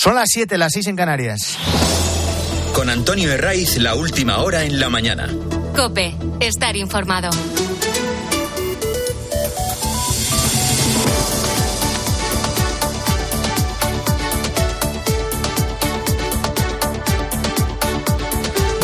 [0.00, 1.58] Son las 7, las 6 en Canarias.
[2.72, 5.28] Con Antonio Herraiz, la última hora en la mañana.
[5.74, 7.30] Cope, estar informado.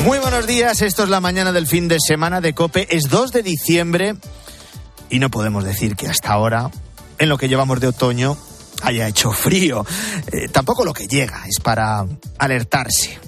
[0.02, 2.88] Muy buenos días, esto es la mañana del fin de semana de Cope.
[2.90, 4.16] Es 2 de diciembre
[5.10, 6.72] y no podemos decir que hasta ahora,
[7.20, 8.36] en lo que llevamos de otoño,
[8.84, 9.84] haya hecho frío.
[10.30, 12.06] Eh, tampoco lo que llega es para
[12.38, 13.18] alertarse.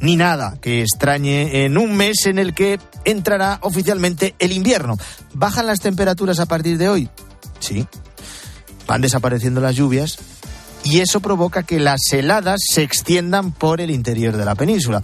[0.00, 4.96] Ni nada que extrañe en un mes en el que entrará oficialmente el invierno.
[5.34, 7.08] ¿Bajan las temperaturas a partir de hoy?
[7.60, 7.86] Sí.
[8.86, 10.18] Van desapareciendo las lluvias
[10.84, 15.02] y eso provoca que las heladas se extiendan por el interior de la península.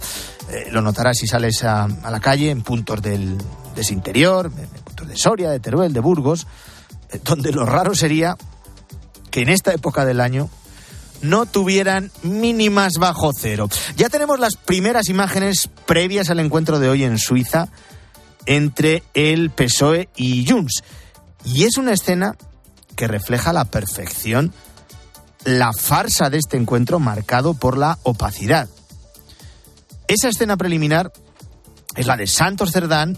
[0.49, 3.37] Eh, lo notarás si sales a, la calle en puntos del,
[3.89, 6.45] interior, en puntos de Soria, de Teruel, de Burgos,
[7.09, 8.37] eh, donde lo raro sería
[9.31, 10.49] que en esta época del año
[11.21, 13.69] no tuvieran mínimas bajo cero.
[13.95, 17.69] Ya tenemos las primeras imágenes previas al encuentro de hoy en Suiza
[18.45, 20.83] entre el PSOE y Junts.
[21.45, 22.35] Y es una escena
[22.95, 24.53] que refleja la perfección
[25.43, 28.69] la farsa de este encuentro marcado por la opacidad.
[30.07, 31.11] Esa escena preliminar
[31.95, 33.17] es la de Santos Cerdán,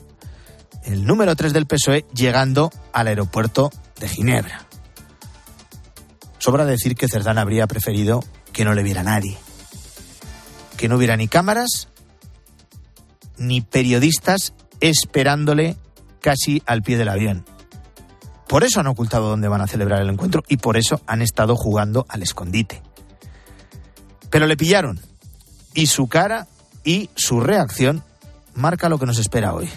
[0.85, 4.67] el número 3 del PSOE, llegando al aeropuerto de Ginebra.
[6.43, 9.37] Sobra decir que Cerdán habría preferido que no le viera nadie.
[10.75, 11.87] Que no hubiera ni cámaras
[13.37, 15.77] ni periodistas esperándole
[16.19, 17.45] casi al pie del avión.
[18.45, 21.55] Por eso han ocultado dónde van a celebrar el encuentro y por eso han estado
[21.55, 22.83] jugando al escondite.
[24.29, 24.99] Pero le pillaron
[25.73, 26.47] y su cara
[26.83, 28.03] y su reacción
[28.55, 29.69] marca lo que nos espera hoy.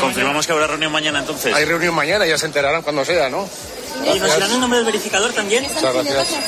[0.00, 1.54] Confirmamos que habrá reunión mañana entonces.
[1.54, 3.48] Hay reunión mañana, ya se enterarán cuando sea, ¿no?
[4.04, 5.64] ¿Y nos darán el nombre del verificador también?
[5.64, 6.38] Muchas gracias.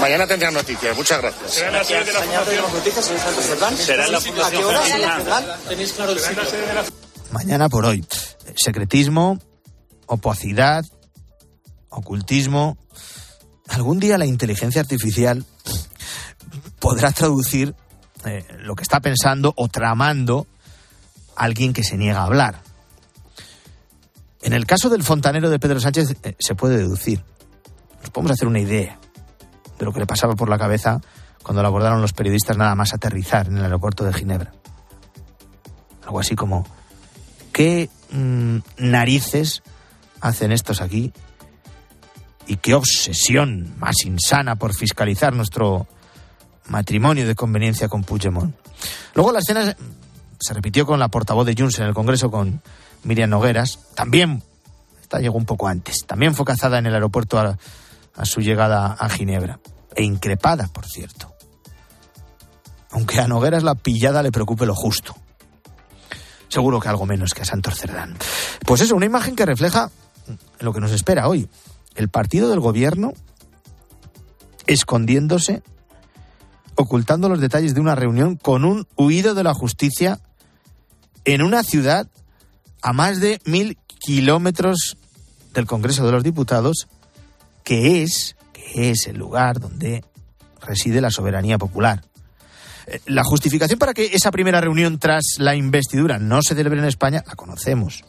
[0.00, 1.50] Mañana tendrán noticias, muchas gracias.
[1.50, 3.76] ¿Será la sede de la Fundación?
[3.76, 4.64] ¿Será la Fundación
[5.68, 6.42] ¿Tenéis claro el sitio?
[7.32, 8.04] Mañana por hoy.
[8.56, 9.38] Secretismo,
[10.06, 10.84] opacidad,
[11.88, 12.76] ocultismo.
[13.68, 15.44] Algún día la inteligencia artificial
[16.80, 17.74] podrá traducir
[18.24, 20.46] eh, lo que está pensando o tramando
[21.36, 22.62] alguien que se niega a hablar.
[24.42, 27.22] En el caso del fontanero de Pedro Sánchez eh, se puede deducir.
[28.00, 28.98] Nos podemos hacer una idea
[29.78, 31.00] de lo que le pasaba por la cabeza
[31.42, 34.52] cuando lo abordaron los periodistas nada más aterrizar en el aeropuerto de Ginebra.
[36.04, 36.66] Algo así como,
[37.52, 39.62] ¿qué mm, narices
[40.20, 41.12] hacen estos aquí?
[42.46, 45.86] Y qué obsesión más insana por fiscalizar nuestro
[46.70, 48.54] matrimonio de conveniencia con Puigdemont.
[49.14, 49.76] Luego la escena
[50.38, 52.62] se repitió con la portavoz de Junts en el Congreso con
[53.02, 53.80] Miriam Nogueras.
[53.94, 54.42] También,
[55.02, 57.58] esta llegó un poco antes, también fue cazada en el aeropuerto a,
[58.14, 59.58] a su llegada a Ginebra.
[59.94, 61.34] E increpada, por cierto.
[62.92, 65.16] Aunque a Nogueras la pillada le preocupe lo justo.
[66.48, 68.16] Seguro que algo menos que a Santos Cerdán.
[68.64, 69.90] Pues eso, una imagen que refleja
[70.60, 71.48] lo que nos espera hoy.
[71.96, 73.12] El partido del gobierno
[74.66, 75.62] escondiéndose
[76.74, 80.20] ocultando los detalles de una reunión con un huido de la justicia
[81.24, 82.08] en una ciudad
[82.82, 84.96] a más de mil kilómetros
[85.52, 86.88] del Congreso de los Diputados,
[87.64, 90.04] que es, que es el lugar donde
[90.60, 92.02] reside la soberanía popular.
[92.86, 96.86] Eh, la justificación para que esa primera reunión tras la investidura no se celebre en
[96.86, 98.04] España la conocemos.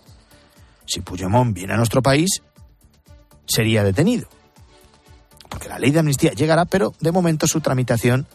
[0.85, 2.41] Si Puigdemont viene a nuestro país,
[3.45, 4.27] sería detenido.
[5.49, 8.25] Porque la ley de amnistía llegará, pero de momento su tramitación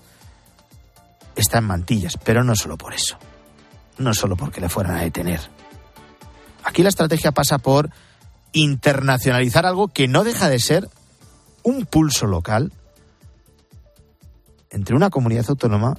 [1.36, 3.16] está en mantillas, pero no solo por eso.
[3.98, 5.40] No solo porque le fueran a detener.
[6.64, 7.90] Aquí la estrategia pasa por
[8.52, 10.88] internacionalizar algo que no deja de ser
[11.62, 12.72] un pulso local
[14.70, 15.98] entre una comunidad autónoma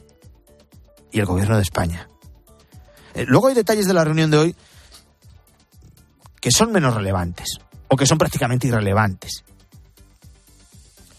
[1.12, 2.10] y el gobierno de España.
[3.14, 4.56] Eh, luego hay detalles de la reunión de hoy
[6.40, 9.44] que son menos relevantes o que son prácticamente irrelevantes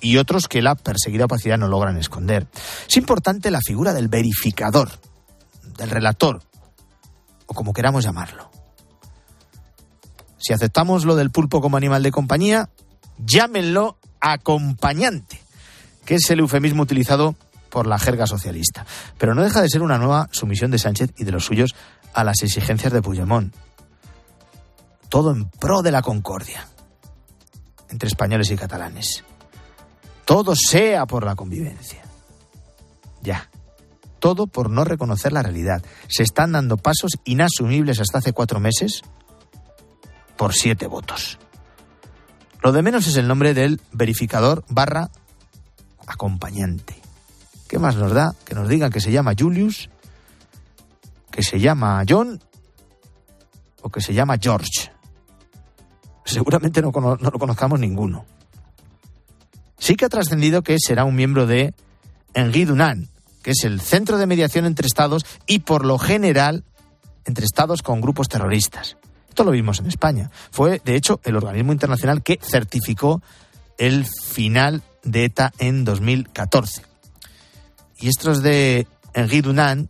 [0.00, 2.46] y otros que la perseguida opacidad no logran esconder.
[2.88, 4.90] Es importante la figura del verificador,
[5.76, 6.42] del relator,
[7.46, 8.50] o como queramos llamarlo.
[10.38, 12.70] Si aceptamos lo del pulpo como animal de compañía,
[13.18, 15.40] llámenlo acompañante,
[16.04, 17.34] que es el eufemismo utilizado
[17.70, 18.86] por la jerga socialista.
[19.18, 21.74] Pero no deja de ser una nueva sumisión de Sánchez y de los suyos
[22.14, 23.54] a las exigencias de Puigdemont.
[25.08, 26.66] Todo en pro de la concordia
[27.90, 29.24] entre españoles y catalanes
[30.28, 32.02] todo sea por la convivencia.
[33.22, 33.48] Ya.
[34.18, 35.82] Todo por no reconocer la realidad.
[36.06, 39.00] Se están dando pasos inasumibles hasta hace cuatro meses
[40.36, 41.38] por siete votos.
[42.62, 45.08] Lo de menos es el nombre del verificador barra
[46.06, 47.00] acompañante.
[47.66, 48.32] ¿Qué más nos da?
[48.44, 49.88] Que nos digan que se llama Julius,
[51.30, 52.38] que se llama John
[53.80, 54.92] o que se llama George.
[56.26, 58.26] Seguramente no, no lo conozcamos ninguno.
[59.78, 61.74] Sí que ha trascendido que será un miembro de
[62.34, 63.08] Dunan,
[63.42, 66.64] que es el centro de mediación entre estados y por lo general
[67.24, 68.96] entre estados con grupos terroristas.
[69.28, 70.30] Esto lo vimos en España.
[70.50, 73.22] Fue, de hecho, el organismo internacional que certificó
[73.76, 76.82] el final de ETA en 2014.
[78.00, 78.86] Y estos de
[79.42, 79.88] Dunan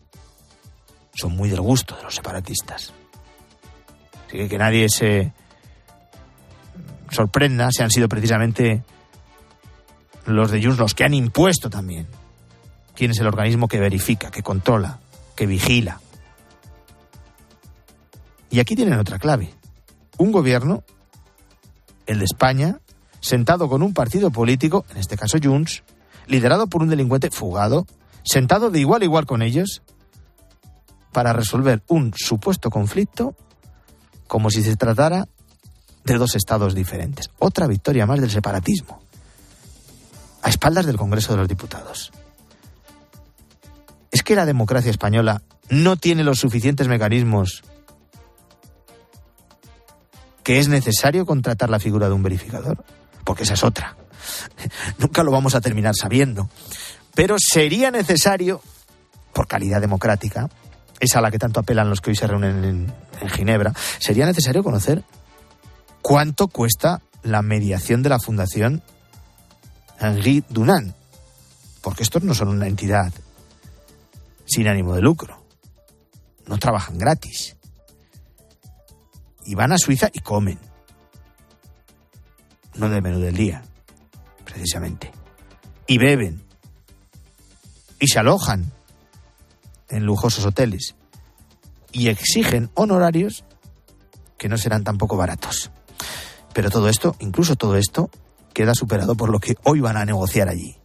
[1.14, 2.92] son muy del gusto de los separatistas.
[4.26, 5.32] Así que que nadie se
[7.10, 8.82] sorprenda si han sido precisamente
[10.28, 12.06] los de Junts los que han impuesto también
[12.94, 14.98] quién es el organismo que verifica, que controla,
[15.36, 16.00] que vigila.
[18.50, 19.54] Y aquí tienen otra clave.
[20.16, 20.82] Un gobierno,
[22.06, 22.80] el de España,
[23.20, 25.84] sentado con un partido político, en este caso Junts,
[26.26, 27.86] liderado por un delincuente fugado,
[28.24, 29.82] sentado de igual a igual con ellos,
[31.12, 33.36] para resolver un supuesto conflicto
[34.26, 35.28] como si se tratara
[36.04, 37.30] de dos estados diferentes.
[37.38, 39.00] Otra victoria más del separatismo,
[40.42, 42.12] a espaldas del Congreso de los Diputados.
[44.10, 47.62] ¿Es que la democracia española no tiene los suficientes mecanismos
[50.42, 52.84] que es necesario contratar la figura de un verificador?
[53.24, 53.96] Porque esa es otra.
[54.98, 56.48] Nunca lo vamos a terminar sabiendo.
[57.14, 58.62] Pero sería necesario,
[59.32, 60.48] por calidad democrática,
[61.00, 64.26] es a la que tanto apelan los que hoy se reúnen en, en Ginebra, sería
[64.26, 65.04] necesario conocer
[66.00, 68.82] cuánto cuesta la mediación de la Fundación
[69.98, 70.94] Henri Dunant.
[71.82, 73.12] Porque estos no son una entidad
[74.44, 75.42] sin ánimo de lucro.
[76.46, 77.56] No trabajan gratis.
[79.44, 80.58] Y van a Suiza y comen.
[82.74, 83.62] No del menú del día,
[84.44, 85.10] precisamente.
[85.86, 86.42] Y beben.
[87.98, 88.70] Y se alojan
[89.88, 90.94] en lujosos hoteles.
[91.92, 93.44] Y exigen honorarios
[94.36, 95.70] que no serán tampoco baratos.
[96.54, 98.10] Pero todo esto, incluso todo esto,
[98.52, 100.76] queda superado por lo que hoy van a negociar allí.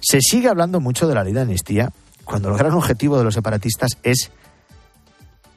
[0.00, 1.92] Se sigue hablando mucho de la ley de amnistía
[2.24, 4.30] cuando el gran objetivo de los separatistas es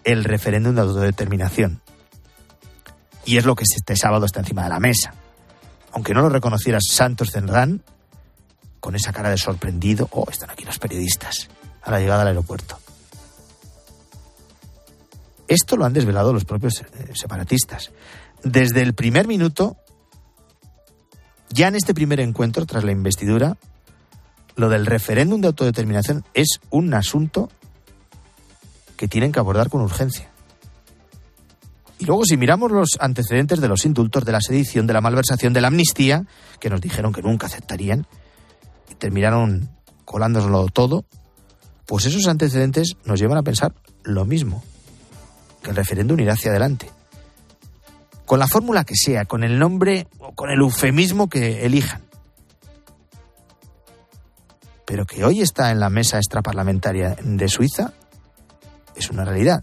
[0.04, 1.82] el referéndum de autodeterminación.
[3.26, 5.14] Y es lo que este sábado está encima de la mesa.
[5.92, 7.84] Aunque no lo reconociera Santos Cendrán,
[8.80, 11.50] con esa cara de sorprendido, oh, están aquí los periodistas,
[11.82, 12.80] a la llegada al aeropuerto.
[15.48, 17.92] Esto lo han desvelado los propios eh, separatistas.
[18.44, 19.78] Desde el primer minuto,
[21.50, 23.58] ya en este primer encuentro, tras la investidura,
[24.56, 27.50] lo del referéndum de autodeterminación es un asunto
[28.98, 30.30] que tienen que abordar con urgencia.
[32.00, 35.54] Y luego, si miramos los antecedentes de los indultos, de la sedición, de la malversación,
[35.54, 36.26] de la amnistía,
[36.60, 38.06] que nos dijeron que nunca aceptarían,
[38.90, 39.70] y terminaron
[40.06, 41.06] colándoslo todo,
[41.86, 43.74] pues esos antecedentes nos llevan a pensar
[44.04, 44.64] lo mismo,
[45.64, 46.90] que el referéndum irá hacia adelante.
[48.28, 52.08] Con la fórmula que sea, con el nombre o con el eufemismo que elijan
[54.88, 57.92] pero que hoy está en la mesa extraparlamentaria de Suiza,
[58.96, 59.62] es una realidad.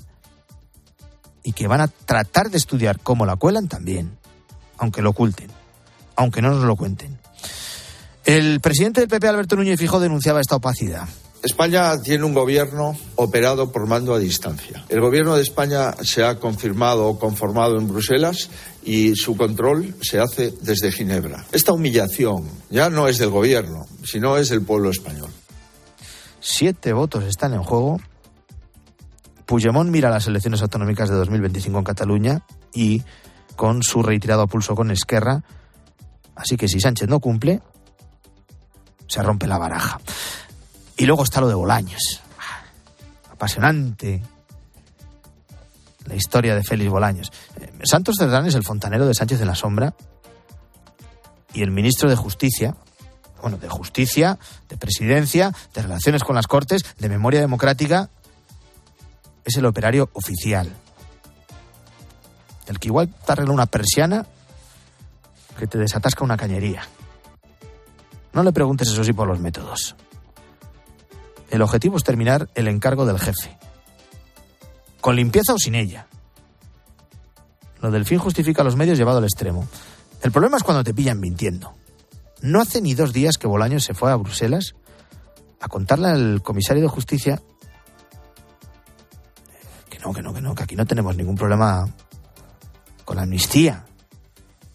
[1.42, 4.18] Y que van a tratar de estudiar cómo la cuelan también,
[4.76, 5.48] aunque lo oculten,
[6.14, 7.18] aunque no nos lo cuenten.
[8.26, 11.08] El presidente del PP, Alberto Núñez Fijo, denunciaba esta opacidad.
[11.44, 14.82] España tiene un gobierno operado por mando a distancia.
[14.88, 18.48] El gobierno de España se ha confirmado o conformado en Bruselas
[18.82, 21.44] y su control se hace desde Ginebra.
[21.52, 25.30] Esta humillación ya no es del gobierno, sino es del pueblo español.
[26.40, 28.00] Siete votos están en juego.
[29.44, 33.02] Puigdemont mira las elecciones autonómicas de 2025 en Cataluña y
[33.54, 35.42] con su retirado pulso con Esquerra.
[36.34, 37.60] Así que si Sánchez no cumple,
[39.06, 40.00] se rompe la baraja.
[40.96, 42.20] Y luego está lo de Bolaños.
[43.30, 44.22] Apasionante
[46.06, 47.32] la historia de Félix Bolaños.
[47.60, 49.94] Eh, Santos Cerdán es el fontanero de Sánchez en la sombra
[51.52, 52.74] y el ministro de Justicia,
[53.40, 58.10] bueno, de Justicia, de Presidencia, de Relaciones con las Cortes, de Memoria Democrática,
[59.44, 60.70] es el operario oficial.
[62.66, 64.26] El que igual te arregla una persiana
[65.58, 66.82] que te desatasca una cañería.
[68.32, 69.94] No le preguntes eso sí por los métodos.
[71.54, 73.56] El objetivo es terminar el encargo del jefe.
[75.00, 76.08] Con limpieza o sin ella.
[77.80, 79.64] Lo del fin justifica los medios llevado al extremo.
[80.20, 81.72] El problema es cuando te pillan mintiendo.
[82.42, 84.74] No hace ni dos días que Bolaños se fue a Bruselas
[85.60, 87.40] a contarle al comisario de justicia
[89.88, 91.88] que no, que no, que no, que aquí no tenemos ningún problema
[93.04, 93.84] con la amnistía,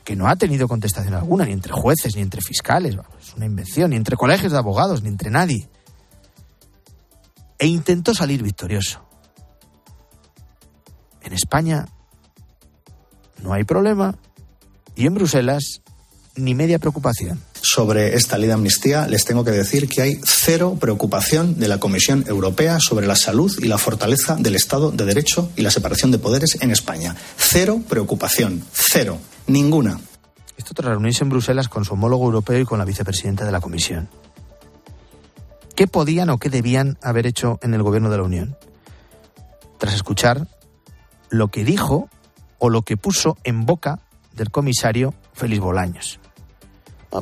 [0.05, 3.89] que no ha tenido contestación alguna, ni entre jueces, ni entre fiscales, es una invención,
[3.89, 5.67] ni entre colegios de abogados, ni entre nadie.
[7.59, 9.05] E intentó salir victorioso.
[11.21, 11.87] En España
[13.43, 14.15] no hay problema
[14.95, 15.81] y en Bruselas
[16.35, 17.41] ni media preocupación.
[17.61, 21.79] Sobre esta ley de amnistía les tengo que decir que hay cero preocupación de la
[21.79, 26.11] Comisión Europea sobre la salud y la fortaleza del Estado de Derecho y la separación
[26.11, 27.15] de poderes en España.
[27.37, 29.99] Cero preocupación, cero, ninguna.
[30.57, 33.61] Esto tras reunirse en Bruselas con su homólogo europeo y con la vicepresidenta de la
[33.61, 34.09] Comisión.
[35.79, 38.57] ¿Qué podían o qué debían haber hecho en el gobierno de la Unión?
[39.77, 40.45] Tras escuchar
[41.29, 42.09] lo que dijo
[42.57, 44.01] o lo que puso en boca
[44.33, 46.19] del comisario Félix Bolaños.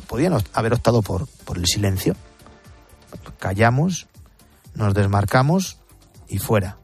[0.07, 2.15] podían haber optado por, el silencio.
[3.37, 4.07] Callamos,
[4.73, 5.77] nos desmarcamos
[6.27, 6.79] y fuera.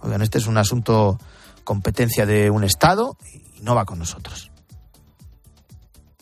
[0.00, 1.18] Oigan, este es un asunto
[1.62, 4.50] competencia de un Estado y no va con nosotros.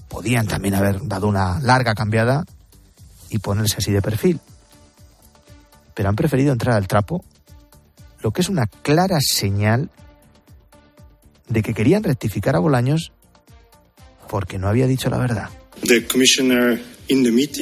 [0.09, 2.45] Podían también haber dado una larga cambiada
[3.29, 4.41] y ponerse así de perfil.
[5.95, 7.25] Pero han preferido entrar al trapo,
[8.21, 9.91] lo que es una clara señal
[11.49, 13.13] de que querían rectificar a Bolaños
[14.29, 15.49] porque no había dicho la verdad.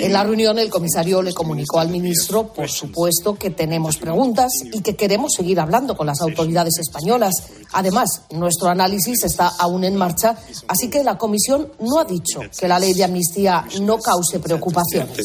[0.05, 4.83] En la reunión, el comisario le comunicó al ministro, por supuesto, que tenemos preguntas y
[4.83, 7.33] que queremos seguir hablando con las autoridades españolas.
[7.73, 12.69] Además, nuestro análisis está aún en marcha, así que la comisión no ha dicho que
[12.69, 15.17] la ley de amnistía no cause preocupaciones.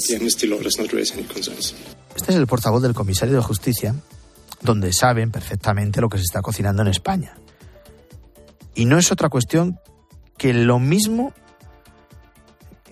[2.15, 3.95] Este es el portavoz del comisario de Justicia,
[4.61, 7.35] donde saben perfectamente lo que se está cocinando en España.
[8.75, 9.79] Y no es otra cuestión
[10.37, 11.33] que lo mismo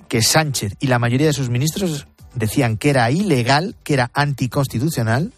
[0.08, 5.34] que Sánchez y la mayoría de sus ministros decían que era ilegal, que era anticonstitucional,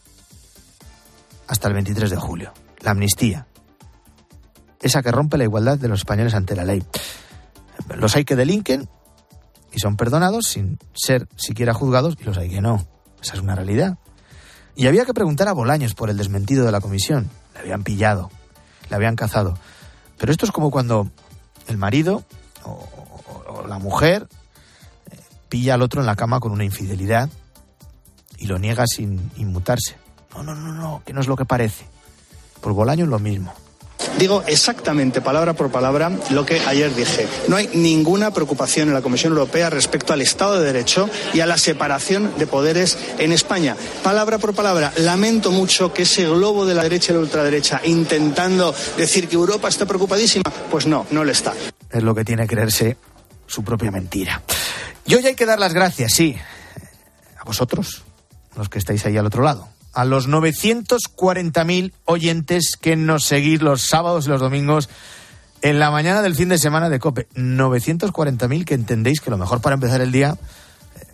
[1.48, 2.54] hasta el 23 de julio.
[2.82, 3.48] La amnistía.
[4.82, 6.84] Esa que rompe la igualdad de los españoles ante la ley.
[7.96, 8.90] Los hay que delinquen
[9.72, 12.86] y son perdonados sin ser siquiera juzgados y los hay que no.
[13.24, 13.98] Esa es una realidad.
[14.76, 17.30] Y había que preguntar a Bolaños por el desmentido de la comisión.
[17.54, 18.30] Le habían pillado,
[18.90, 19.58] le habían cazado.
[20.18, 21.10] Pero esto es como cuando
[21.68, 22.24] el marido
[22.64, 24.28] o, la mujer
[25.10, 27.30] eh, pilla al otro en la cama con una infidelidad
[28.38, 29.96] y lo niega sin inmutarse.
[30.36, 31.86] No, no, no, no, que no es lo que parece.
[32.60, 33.54] Por Bolaño es lo mismo.
[34.18, 37.28] Digo exactamente, palabra por palabra, lo que ayer dije.
[37.48, 41.46] No hay ninguna preocupación en la Comisión Europea respecto al Estado de Derecho y a
[41.46, 43.76] la separación de poderes en España.
[44.04, 48.74] Palabra por palabra, lamento mucho que ese globo de la derecha y la ultraderecha intentando
[48.98, 51.54] decir que Europa está preocupadísima, pues no, no le está.
[51.90, 52.98] Es lo que tiene que creerse
[53.48, 54.42] su propia mentira.
[55.06, 56.36] Y hoy hay que dar las gracias, sí,
[57.38, 58.04] a vosotros,
[58.56, 63.84] los que estáis ahí al otro lado a los 940.000 oyentes que nos seguís los
[63.84, 64.90] sábados y los domingos
[65.62, 67.30] en la mañana del fin de semana de COPE.
[67.36, 70.36] 940.000 que entendéis que lo mejor para empezar el día
[70.96, 71.06] eh,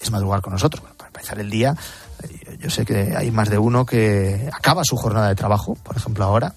[0.00, 0.82] es madrugar con nosotros.
[0.96, 1.76] para empezar el día,
[2.22, 5.96] eh, yo sé que hay más de uno que acaba su jornada de trabajo, por
[5.96, 6.54] ejemplo ahora,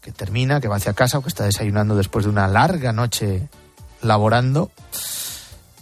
[0.00, 3.48] que termina, que va hacia casa o que está desayunando después de una larga noche
[4.02, 4.70] laborando.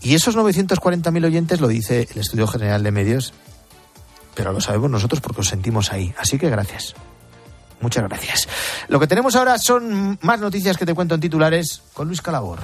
[0.01, 3.33] Y esos 940.000 oyentes, lo dice el Estudio General de Medios,
[4.39, 6.15] pero lo sabemos nosotros porque os sentimos ahí.
[6.17, 6.95] Así que gracias.
[7.81, 8.49] Muchas gracias.
[8.87, 12.61] Lo que tenemos ahora son más noticias que te cuento en titulares con Luis Calabor.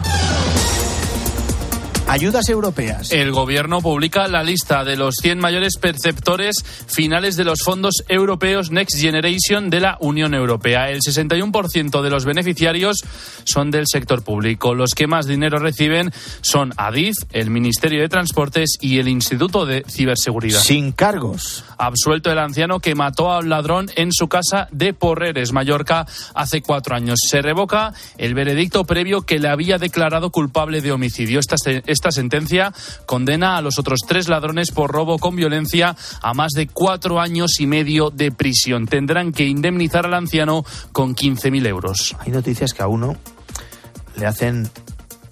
[2.14, 3.11] Ayudas europeas.
[3.11, 6.54] El gobierno publica la lista de los 100 mayores perceptores
[6.87, 10.90] finales de los fondos europeos Next Generation de la Unión Europea.
[10.90, 12.99] El 61% de los beneficiarios
[13.42, 14.76] son del sector público.
[14.76, 19.83] Los que más dinero reciben son ADIF, el Ministerio de Transportes y el Instituto de
[19.90, 20.61] Ciberseguridad.
[20.61, 21.64] Sin cargos.
[21.78, 26.62] Absuelto el anciano que mató a un ladrón en su casa de Porreres, Mallorca, hace
[26.62, 27.18] cuatro años.
[27.28, 31.40] Se revoca el veredicto previo que le había declarado culpable de homicidio.
[31.40, 31.56] Esta,
[31.87, 32.73] esta sentencia
[33.07, 37.61] condena a los otros tres ladrones por robo con violencia a más de cuatro años
[37.61, 38.87] y medio de prisión.
[38.87, 42.17] Tendrán que indemnizar al anciano con 15.000 euros.
[42.21, 43.17] Hay noticias que a uno
[44.17, 44.71] le hacen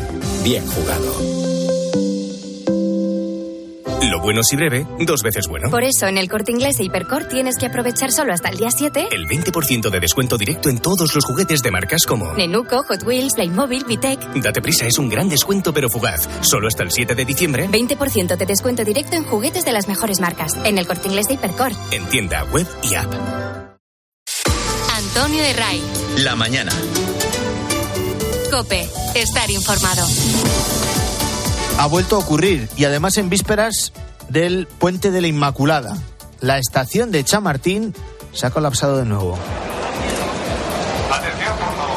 [0.43, 1.40] bien jugado.
[4.03, 5.71] Lo bueno si breve, dos veces bueno.
[5.71, 8.71] Por eso en el corte inglés e Hipercor tienes que aprovechar solo hasta el día
[8.71, 13.03] 7 el 20% de descuento directo en todos los juguetes de marcas como Nenuco, Hot
[13.05, 14.21] Wheels, Playmobil, Vitec.
[14.37, 16.29] Date prisa, es un gran descuento pero fugaz.
[16.41, 17.69] Solo hasta el 7 de diciembre.
[17.69, 20.53] 20% de descuento directo en juguetes de las mejores marcas.
[20.65, 21.73] En el corte inglés de Hipercor.
[21.91, 23.13] En tienda, web y app.
[24.97, 25.83] Antonio de Ray.
[26.19, 26.73] La mañana.
[28.51, 28.89] Cope.
[29.15, 30.07] Estar informado.
[31.81, 33.95] Ha vuelto a ocurrir y además en vísperas
[34.29, 35.97] del puente de la Inmaculada.
[36.41, 37.95] La estación de Chamartín
[38.35, 39.39] se ha colapsado de nuevo.
[41.11, 41.97] Atención, por favor.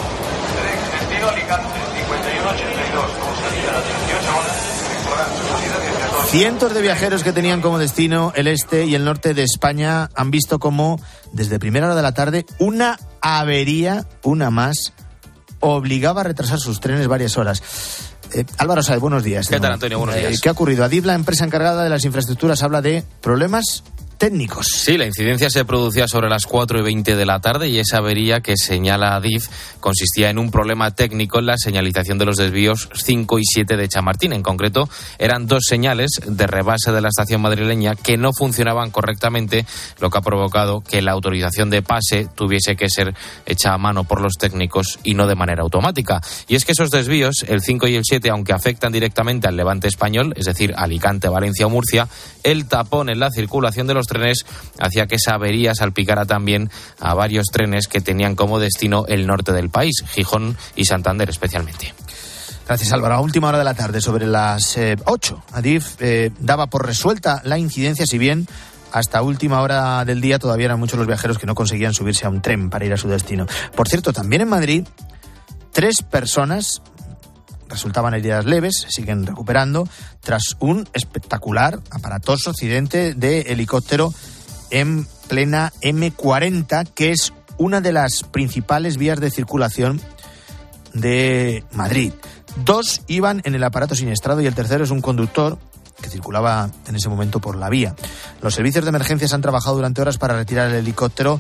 [0.55, 4.55] Tren destino Alicante, 5182, con salida a las 18 horas,
[4.87, 9.33] temporal, salida 18 Cientos de viajeros que tenían como destino el este y el norte
[9.33, 10.97] de España han visto como
[11.33, 14.93] desde primera hora de la tarde una avería, una más,
[15.59, 18.12] obligaba a retrasar sus trenes varias horas.
[18.33, 19.47] Eh, Álvaro Saez, buenos días.
[19.47, 19.97] ¿Qué tal, Antonio?
[19.99, 20.41] Buenos Eh, días.
[20.41, 20.83] ¿Qué ha ocurrido?
[20.83, 23.83] Adif, la empresa encargada de las infraestructuras, habla de problemas
[24.17, 24.67] técnicos.
[24.67, 27.97] Sí, la incidencia se producía sobre las 4 y 20 de la tarde y esa
[27.97, 29.47] avería que señala Adif
[29.79, 33.87] consistía en un problema técnico en la señalización de los desvíos 5 y 7 de
[33.87, 34.33] Chamartín.
[34.33, 39.65] En concreto, eran dos señales de rebase de la estación madrileña que no funcionaban correctamente,
[39.99, 43.13] lo que ha provocado que la autorización de pase tuviese que ser
[43.45, 46.21] hecha a mano por los técnicos y no de manera automática.
[46.47, 49.87] Y es que esos desvíos, el 5 y el 7, aunque afectan directamente al levante
[49.87, 52.07] español, es decir, Alicante, Valencia o Murcia,
[52.43, 54.45] el tapón en la circulación de los trenes
[54.79, 59.51] hacía que esa avería salpicara también a varios trenes que tenían como destino el norte
[59.51, 61.93] del país, Gijón y Santander especialmente.
[62.65, 63.15] Gracias, Álvaro.
[63.15, 67.41] A última hora de la tarde, sobre las eh, 8, Adif eh, daba por resuelta
[67.43, 68.47] la incidencia, si bien
[68.93, 72.29] hasta última hora del día todavía eran muchos los viajeros que no conseguían subirse a
[72.29, 73.47] un tren para ir a su destino.
[73.75, 74.87] Por cierto, también en Madrid,
[75.71, 76.81] tres personas
[77.69, 79.87] resultaban heridas leves, siguen recuperando,
[80.21, 84.13] tras un espectacular, aparatoso accidente de helicóptero
[84.69, 90.01] en plena M40, que es una de las principales vías de circulación
[90.93, 92.13] de Madrid.
[92.63, 95.57] Dos iban en el aparato siniestrado y el tercero es un conductor
[96.01, 97.95] que circulaba en ese momento por la vía.
[98.41, 101.39] Los servicios de emergencias han trabajado durante horas para retirar el helicóptero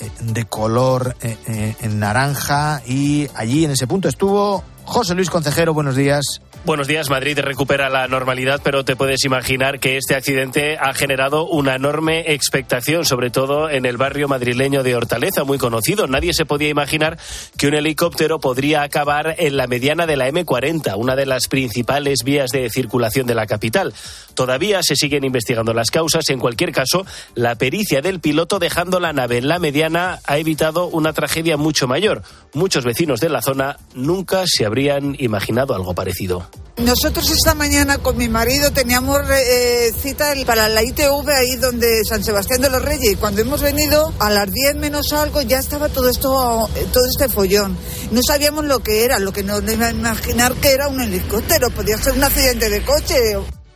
[0.00, 5.28] eh, de color eh, eh, en naranja y allí en ese punto estuvo José Luis
[5.28, 5.74] Concejero.
[5.74, 6.40] Buenos días.
[6.68, 11.46] Buenos días, Madrid recupera la normalidad, pero te puedes imaginar que este accidente ha generado
[11.46, 16.06] una enorme expectación, sobre todo en el barrio madrileño de Hortaleza, muy conocido.
[16.06, 17.16] Nadie se podía imaginar
[17.56, 22.18] que un helicóptero podría acabar en la mediana de la M40, una de las principales
[22.22, 23.94] vías de circulación de la capital.
[24.34, 26.28] Todavía se siguen investigando las causas.
[26.28, 30.86] En cualquier caso, la pericia del piloto dejando la nave en la mediana ha evitado
[30.88, 32.24] una tragedia mucho mayor.
[32.52, 36.46] Muchos vecinos de la zona nunca se habrían imaginado algo parecido.
[36.80, 42.22] Nosotros esta mañana con mi marido teníamos eh, cita para la ITV ahí donde San
[42.22, 45.88] Sebastián de los Reyes y cuando hemos venido a las 10 menos algo ya estaba
[45.88, 47.76] todo esto, todo este follón.
[48.12, 51.68] No sabíamos lo que era, lo que nos iba a imaginar que era un helicóptero,
[51.70, 53.16] podía ser un accidente de coche.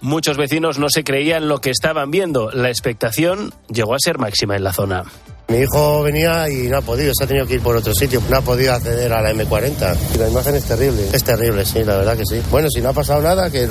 [0.01, 2.51] Muchos vecinos no se creían lo que estaban viendo.
[2.53, 5.05] La expectación llegó a ser máxima en la zona.
[5.53, 8.23] Mi hijo venía y no ha podido, se ha tenido que ir por otro sitio,
[8.31, 9.99] no ha podido acceder a la M40.
[10.15, 12.41] Y la imagen es terrible, es terrible, sí, la verdad que sí.
[12.51, 13.69] Bueno, si no ha pasado nada, que,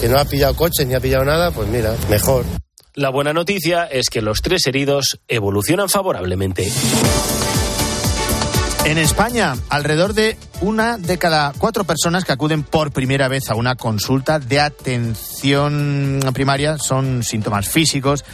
[0.00, 2.46] que no ha pillado coches ni ha pillado nada, pues mira, mejor.
[2.94, 6.72] La buena noticia es que los tres heridos evolucionan favorablemente.
[8.86, 13.54] En España, alrededor de una de cada cuatro personas que acuden por primera vez a
[13.54, 18.24] una consulta de atención primaria son síntomas físicos.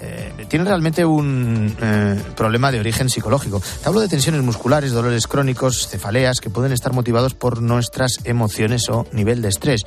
[0.00, 3.60] Eh, tienen realmente un eh, problema de origen psicológico.
[3.82, 8.88] Te hablo de tensiones musculares, dolores crónicos, cefaleas que pueden estar motivados por nuestras emociones
[8.88, 9.82] o nivel de estrés.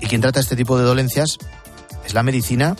[0.00, 1.38] Y quien trata este tipo de dolencias
[2.04, 2.76] es la medicina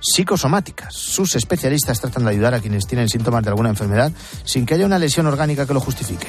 [0.00, 0.94] psicosomáticas.
[0.94, 4.12] Sus especialistas tratan de ayudar a quienes tienen síntomas de alguna enfermedad
[4.44, 6.28] sin que haya una lesión orgánica que lo justifique.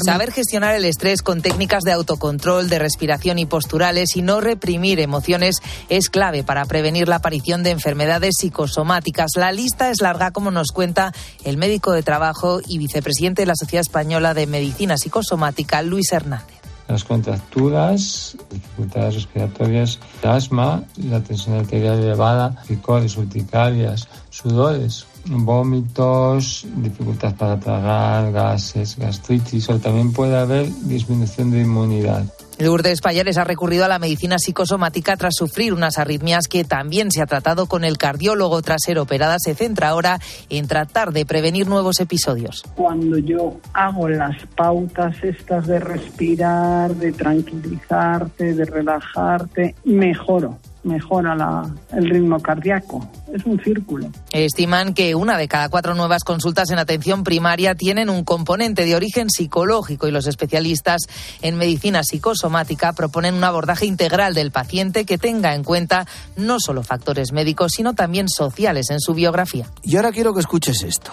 [0.00, 5.00] Saber gestionar el estrés con técnicas de autocontrol, de respiración y posturales y no reprimir
[5.00, 5.56] emociones
[5.88, 9.32] es clave para prevenir la aparición de enfermedades psicosomáticas.
[9.36, 11.12] La lista es larga, como nos cuenta
[11.44, 16.56] el médico de trabajo y vicepresidente de la Sociedad Española de Medicina Psicosomática, Luis Hernández.
[16.88, 27.58] Las contracturas, dificultades respiratorias, asma, la tensión arterial elevada, picores urticarias, sudores, vómitos, dificultad para
[27.58, 32.24] tragar, gases, gastritis o también puede haber disminución de inmunidad.
[32.58, 37.20] Lourdes Payares ha recurrido a la medicina psicosomática tras sufrir unas arritmias que también se
[37.20, 39.36] ha tratado con el cardiólogo tras ser operada.
[39.38, 42.62] Se centra ahora en tratar de prevenir nuevos episodios.
[42.76, 51.68] Cuando yo hago las pautas estas de respirar, de tranquilizarte, de relajarte, mejoro mejora la,
[51.92, 53.08] el ritmo cardíaco.
[53.32, 54.10] Es un círculo.
[54.32, 58.96] Estiman que una de cada cuatro nuevas consultas en atención primaria tienen un componente de
[58.96, 61.02] origen psicológico y los especialistas
[61.40, 66.82] en medicina psicosomática proponen un abordaje integral del paciente que tenga en cuenta no solo
[66.82, 69.66] factores médicos, sino también sociales en su biografía.
[69.82, 71.12] Y ahora quiero que escuches esto.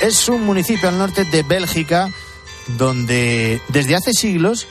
[0.00, 2.08] Es un municipio al norte de Bélgica
[2.76, 4.66] donde desde hace siglos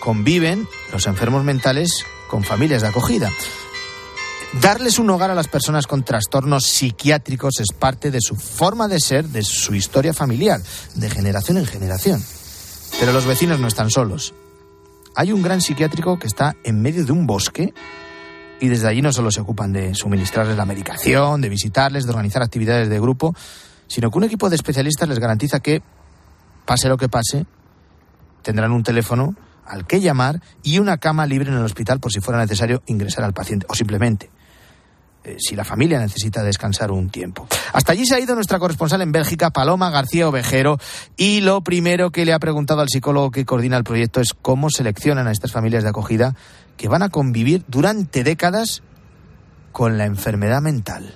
[0.00, 3.30] conviven los enfermos mentales con familias de acogida.
[4.60, 9.00] Darles un hogar a las personas con trastornos psiquiátricos es parte de su forma de
[9.00, 10.60] ser, de su historia familiar,
[10.94, 12.22] de generación en generación.
[12.98, 14.34] Pero los vecinos no están solos.
[15.14, 17.72] Hay un gran psiquiátrico que está en medio de un bosque
[18.60, 22.42] y desde allí no solo se ocupan de suministrarles la medicación, de visitarles, de organizar
[22.42, 23.34] actividades de grupo,
[23.92, 25.82] sino que un equipo de especialistas les garantiza que,
[26.64, 27.44] pase lo que pase,
[28.40, 32.20] tendrán un teléfono al que llamar y una cama libre en el hospital por si
[32.20, 34.30] fuera necesario ingresar al paciente o simplemente
[35.24, 37.46] eh, si la familia necesita descansar un tiempo.
[37.74, 40.78] Hasta allí se ha ido nuestra corresponsal en Bélgica, Paloma García Ovejero,
[41.18, 44.70] y lo primero que le ha preguntado al psicólogo que coordina el proyecto es cómo
[44.70, 46.34] seleccionan a estas familias de acogida
[46.78, 48.82] que van a convivir durante décadas
[49.70, 51.14] con la enfermedad mental.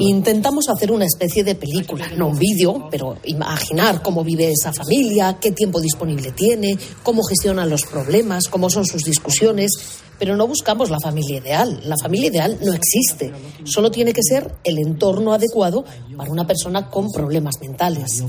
[0.00, 5.38] Intentamos hacer una especie de película, no un vídeo, pero imaginar cómo vive esa familia,
[5.40, 9.72] qué tiempo disponible tiene, cómo gestionan los problemas, cómo son sus discusiones.
[10.18, 11.80] Pero no buscamos la familia ideal.
[11.84, 13.32] La familia ideal no existe.
[13.64, 15.84] Solo tiene que ser el entorno adecuado
[16.16, 18.22] para una persona con problemas mentales.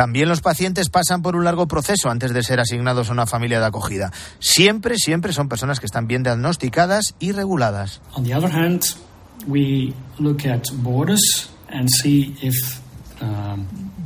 [0.00, 3.60] También los pacientes pasan por un largo proceso antes de ser asignados a una familia
[3.60, 4.10] de acogida.
[4.38, 8.00] Siempre, siempre son personas que están bien diagnosticadas y reguladas.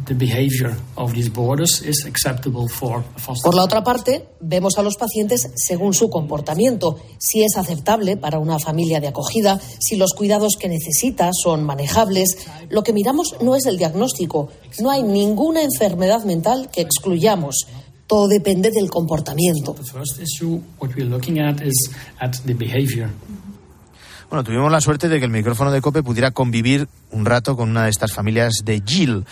[0.06, 4.82] The behavior of these borders is acceptable for foster Por la otra parte, vemos a
[4.82, 10.12] los pacientes según su comportamiento, si es aceptable para una familia de acogida, si los
[10.12, 12.36] cuidados que necesita son manejables.
[12.70, 17.66] Lo que miramos no es el diagnóstico, no hay ninguna enfermedad mental que excluyamos.
[18.06, 19.74] Todo depende del comportamiento.
[19.74, 21.90] The first issue, what we're looking at is
[22.20, 23.10] at the behavior.
[24.28, 27.70] Bueno, tuvimos la suerte de que el micrófono de Cope pudiera convivir un rato con
[27.70, 29.24] una de estas familias de Gil,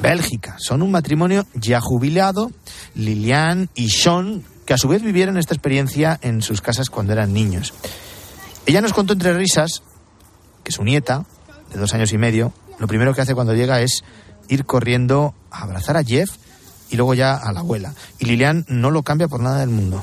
[0.00, 0.56] Bélgica.
[0.58, 2.50] Son un matrimonio ya jubilado,
[2.94, 7.32] Lilian y Sean, que a su vez vivieron esta experiencia en sus casas cuando eran
[7.32, 7.72] niños.
[8.66, 9.82] Ella nos contó entre risas
[10.64, 11.24] que su nieta,
[11.72, 14.02] de dos años y medio, lo primero que hace cuando llega es
[14.48, 16.30] ir corriendo a abrazar a Jeff
[16.90, 17.94] y luego ya a la abuela.
[18.18, 20.02] Y Lilian no lo cambia por nada del mundo.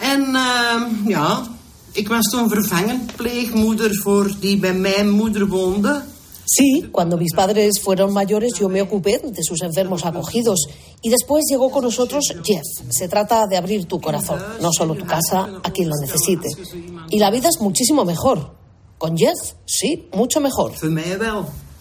[0.00, 1.46] En uh, ja,
[1.92, 6.02] ik was toen vervangenpleegmoeder voor die bij mijn moeder woonde.
[6.46, 10.66] Sí, cuando mis padres fueron mayores yo me ocupé de sus enfermos acogidos
[11.02, 12.62] y después llegó con nosotros Jeff.
[12.90, 16.48] Se trata de abrir tu corazón, no solo tu casa, a quien lo necesite.
[17.10, 18.54] Y la vida es muchísimo mejor.
[18.98, 20.72] Con Jeff, sí, mucho mejor.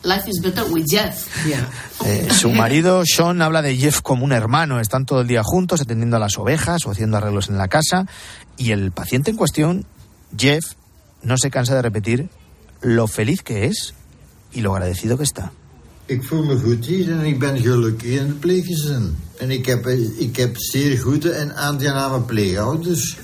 [0.04, 1.28] Life is better with Jeff.
[2.06, 4.82] Eh, su marido, Sean, habla de Jeff como un hermano.
[4.82, 8.06] Están todo el día juntos atendiendo a las ovejas o haciendo arreglos en la casa.
[8.58, 9.86] Y el paciente en cuestión,
[10.38, 10.74] Jeff,
[11.22, 12.30] no se cansa de repetir
[12.82, 13.94] lo feliz que es
[14.54, 15.52] y lo agradecido que está.
[16.06, 19.18] Ik voel me goed hier en ik ben gelukkig in het pleeggezin.
[19.38, 19.88] En ik heb,
[20.18, 23.18] ik heb zeer goede en aangename pleegouders.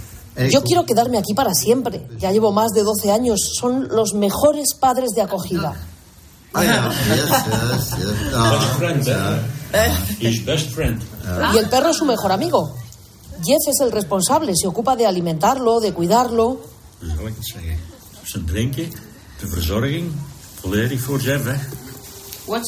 [0.47, 2.07] Yo quiero quedarme aquí para siempre.
[2.17, 3.39] Ya llevo más de 12 años.
[3.59, 5.75] Son los mejores padres de acogida.
[6.53, 6.91] Ah.
[11.53, 12.75] Y el perro es su mejor amigo.
[13.43, 16.59] Jeff es el responsable, se ocupa de alimentarlo, de cuidarlo.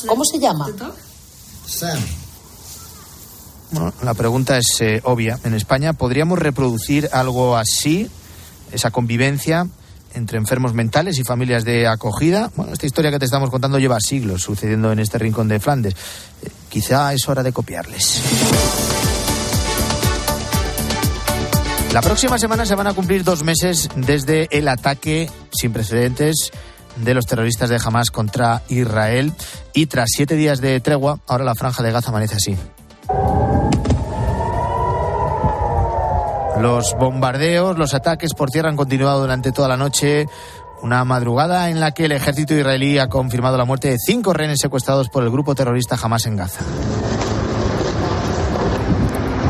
[0.08, 0.68] ¿Cómo se llama?
[1.66, 2.00] Sam.
[3.72, 5.40] Bueno, la pregunta es eh, obvia.
[5.44, 8.10] En España, ¿podríamos reproducir algo así?
[8.72, 9.68] Esa convivencia
[10.14, 12.52] entre enfermos mentales y familias de acogida.
[12.56, 15.94] Bueno, esta historia que te estamos contando lleva siglos sucediendo en este rincón de Flandes.
[16.42, 18.22] Eh, quizá es hora de copiarles.
[21.94, 26.52] La próxima semana se van a cumplir dos meses desde el ataque sin precedentes
[26.98, 29.34] de los terroristas de Hamas contra Israel
[29.74, 32.58] y tras siete días de tregua, ahora la franja de Gaza amanece así.
[36.62, 40.28] Los bombardeos, los ataques por tierra han continuado durante toda la noche.
[40.84, 44.60] Una madrugada en la que el ejército israelí ha confirmado la muerte de cinco rehenes
[44.62, 46.64] secuestrados por el grupo terrorista Hamas en Gaza.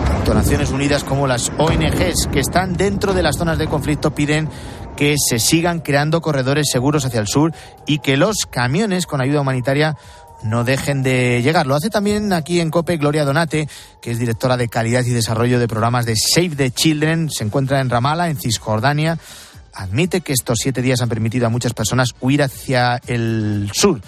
[0.07, 4.47] Tanto Naciones Unidas como las ONGs que están dentro de las zonas de conflicto piden
[4.95, 7.53] que se sigan creando corredores seguros hacia el sur
[7.85, 9.97] y que los camiones con ayuda humanitaria
[10.43, 11.67] no dejen de llegar.
[11.67, 13.67] Lo hace también aquí en COPE Gloria Donate,
[14.01, 17.29] que es directora de calidad y desarrollo de programas de Save the Children.
[17.29, 19.17] Se encuentra en Ramala, en Cisjordania.
[19.73, 24.01] Admite que estos siete días han permitido a muchas personas huir hacia el sur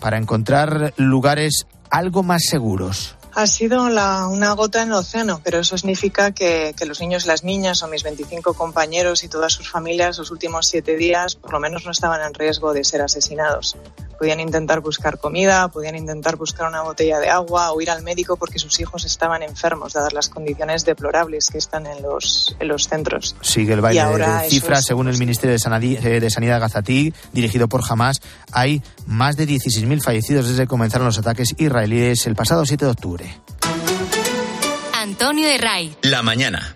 [0.00, 3.15] para encontrar lugares algo más seguros.
[3.38, 7.26] Ha sido la- una gota en el océano, pero eso significa que, que los niños
[7.26, 11.34] y las niñas o mis 25 compañeros y todas sus familias los últimos siete días
[11.34, 13.76] por lo menos no estaban en riesgo de ser asesinados.
[14.18, 18.36] Podían intentar buscar comida, podían intentar buscar una botella de agua o ir al médico
[18.36, 22.88] porque sus hijos estaban enfermos, dadas las condiciones deplorables que están en los, en los
[22.88, 23.36] centros.
[23.42, 24.80] Sigue el baile ahora de cifras.
[24.80, 28.20] es- Según el Ministerio de Sanadi- eh, de Sanidad Gazatí, dirigido por Hamas,
[28.52, 32.90] hay más de 16.000 fallecidos desde que comenzaron los ataques israelíes el pasado 7 de
[32.90, 33.40] octubre.
[34.94, 35.96] Antonio de Ray.
[36.02, 36.75] La mañana.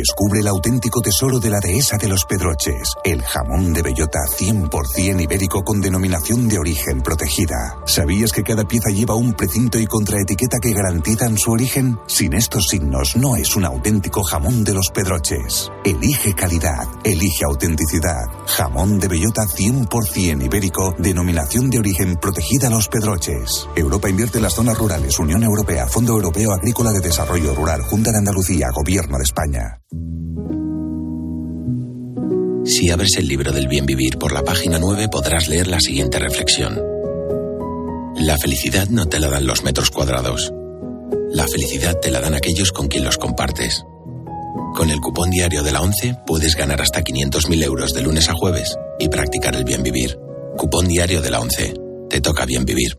[0.00, 5.20] Descubre el auténtico tesoro de la dehesa de los Pedroches, el jamón de bellota 100%
[5.20, 7.76] ibérico con denominación de origen protegida.
[7.84, 11.98] ¿Sabías que cada pieza lleva un precinto y contraetiqueta que garantizan su origen?
[12.06, 15.70] Sin estos signos no es un auténtico jamón de los Pedroches.
[15.84, 18.24] Elige calidad, elige autenticidad.
[18.46, 23.68] Jamón de bellota 100% ibérico, denominación de origen protegida Los Pedroches.
[23.76, 28.10] Europa invierte en las zonas rurales, Unión Europea, Fondo Europeo Agrícola de Desarrollo Rural, Junta
[28.12, 29.80] de Andalucía, Gobierno de España.
[32.64, 36.18] Si abres el libro del bien vivir por la página 9 podrás leer la siguiente
[36.18, 36.80] reflexión.
[38.16, 40.52] La felicidad no te la dan los metros cuadrados.
[41.30, 43.84] La felicidad te la dan aquellos con quien los compartes.
[44.74, 48.34] Con el cupón diario de la 11 puedes ganar hasta 500.000 euros de lunes a
[48.34, 50.16] jueves y practicar el bien vivir.
[50.56, 51.74] Cupón diario de la 11.
[52.08, 52.98] Te toca bien vivir.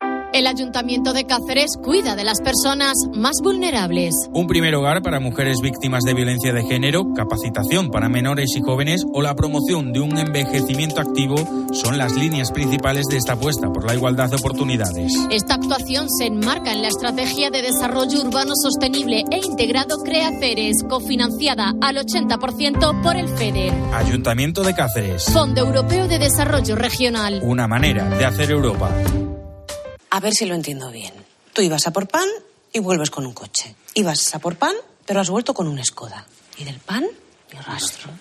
[0.33, 4.13] El Ayuntamiento de Cáceres cuida de las personas más vulnerables.
[4.33, 9.03] Un primer hogar para mujeres víctimas de violencia de género, capacitación para menores y jóvenes
[9.13, 11.35] o la promoción de un envejecimiento activo
[11.73, 15.11] son las líneas principales de esta apuesta por la igualdad de oportunidades.
[15.31, 21.73] Esta actuación se enmarca en la Estrategia de Desarrollo Urbano Sostenible e Integrado CREACERES, cofinanciada
[21.81, 23.73] al 80% por el FEDER.
[23.93, 25.25] Ayuntamiento de Cáceres.
[25.25, 27.41] Fondo Europeo de Desarrollo Regional.
[27.43, 28.89] Una manera de hacer Europa.
[30.13, 31.13] A ver si lo entiendo bien.
[31.53, 32.27] Tú ibas a por pan
[32.73, 33.75] y vuelves con un coche.
[33.93, 36.27] Ibas a por pan, pero has vuelto con un Skoda.
[36.57, 37.05] Y del pan,
[37.53, 38.11] ni rastro.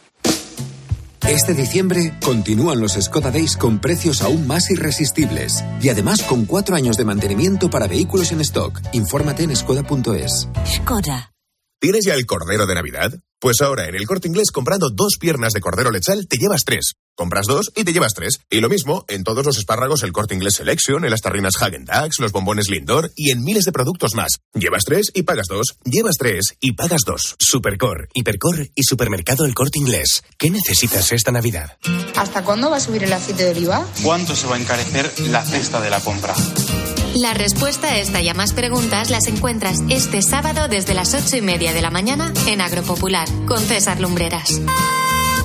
[1.28, 6.76] Este diciembre continúan los Skoda Days con precios aún más irresistibles y además con cuatro
[6.76, 8.80] años de mantenimiento para vehículos en stock.
[8.92, 10.48] Infórmate en skoda.es.
[10.66, 11.32] Skoda.
[11.80, 13.10] ¿Tienes ya el cordero de Navidad?
[13.40, 16.94] Pues ahora en el corte inglés comprando dos piernas de cordero lechal te llevas tres.
[17.20, 18.40] Compras dos y te llevas tres.
[18.48, 21.84] Y lo mismo en todos los espárragos el corte inglés Selection, en las tarrinas Hagen
[21.84, 24.40] Dazs, los bombones Lindor y en miles de productos más.
[24.54, 25.76] Llevas tres y pagas dos.
[25.84, 27.36] Llevas tres y pagas dos.
[27.38, 30.24] Supercor, Hipercor y Supermercado El Corte Inglés.
[30.38, 31.76] ¿Qué necesitas esta Navidad?
[32.16, 33.86] ¿Hasta cuándo va a subir el aceite de oliva?
[34.02, 36.34] ¿Cuánto se va a encarecer la cesta de la compra?
[37.16, 41.36] La respuesta a esta y a más preguntas las encuentras este sábado desde las ocho
[41.36, 44.58] y media de la mañana en Agropopular con César Lumbreras.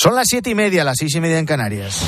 [0.00, 2.04] Son las siete y media, las seis y media en Canarias.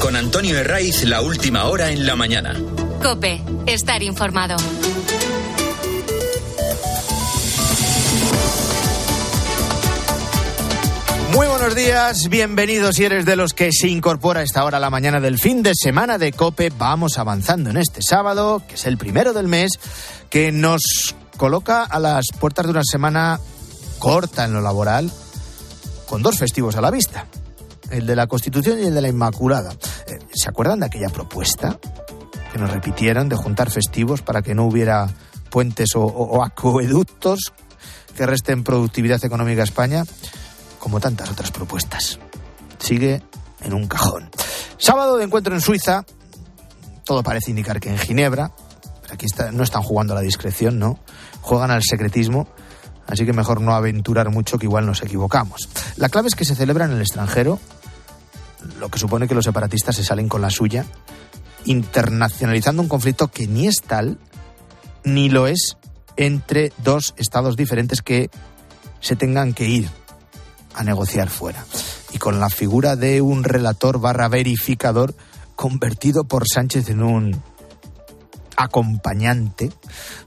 [0.00, 2.60] Con Antonio Herraiz, la última hora en la mañana.
[3.00, 4.56] Cope, estar informado.
[11.32, 14.80] Muy buenos días, bienvenidos si eres de los que se incorpora a esta hora a
[14.80, 16.72] la mañana del fin de semana de Cope.
[16.76, 19.78] Vamos avanzando en este sábado, que es el primero del mes,
[20.28, 23.38] que nos coloca a las puertas de una semana
[24.00, 25.12] corta en lo laboral,
[26.10, 27.26] con dos festivos a la vista,
[27.88, 29.70] el de la Constitución y el de la Inmaculada.
[30.08, 31.78] Eh, ¿Se acuerdan de aquella propuesta
[32.52, 35.08] que nos repitieron de juntar festivos para que no hubiera
[35.50, 37.52] puentes o, acueductos
[38.16, 40.02] que resten productividad económica a España?
[40.80, 42.18] Como tantas otras propuestas.
[42.80, 43.22] Sigue
[43.60, 44.30] en un cajón.
[44.78, 46.04] Sábado de encuentro en Suiza.
[47.04, 48.50] Todo parece indicar que en Ginebra.
[49.12, 50.98] Aquí no están jugando a la discreción, ¿no?
[51.40, 52.48] Juegan al secretismo.
[53.06, 55.68] Así que mejor no aventurar mucho, que igual nos equivocamos.
[55.96, 57.58] La clave es que se celebra en el extranjero,
[58.78, 60.84] lo que supone que los separatistas se salen con la suya,
[61.64, 64.18] internacionalizando un conflicto que ni es tal,
[65.04, 65.76] ni lo es
[66.16, 68.30] entre dos estados diferentes que
[69.00, 69.88] se tengan que ir
[70.74, 71.64] a negociar fuera.
[72.12, 75.14] Y con la figura de un relator barra verificador
[75.56, 77.42] convertido por Sánchez en un
[78.56, 79.70] acompañante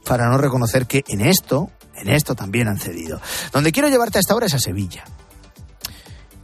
[0.05, 3.21] para no reconocer que en esto, en esto también han cedido.
[3.51, 5.03] Donde quiero llevarte hasta ahora es a Sevilla.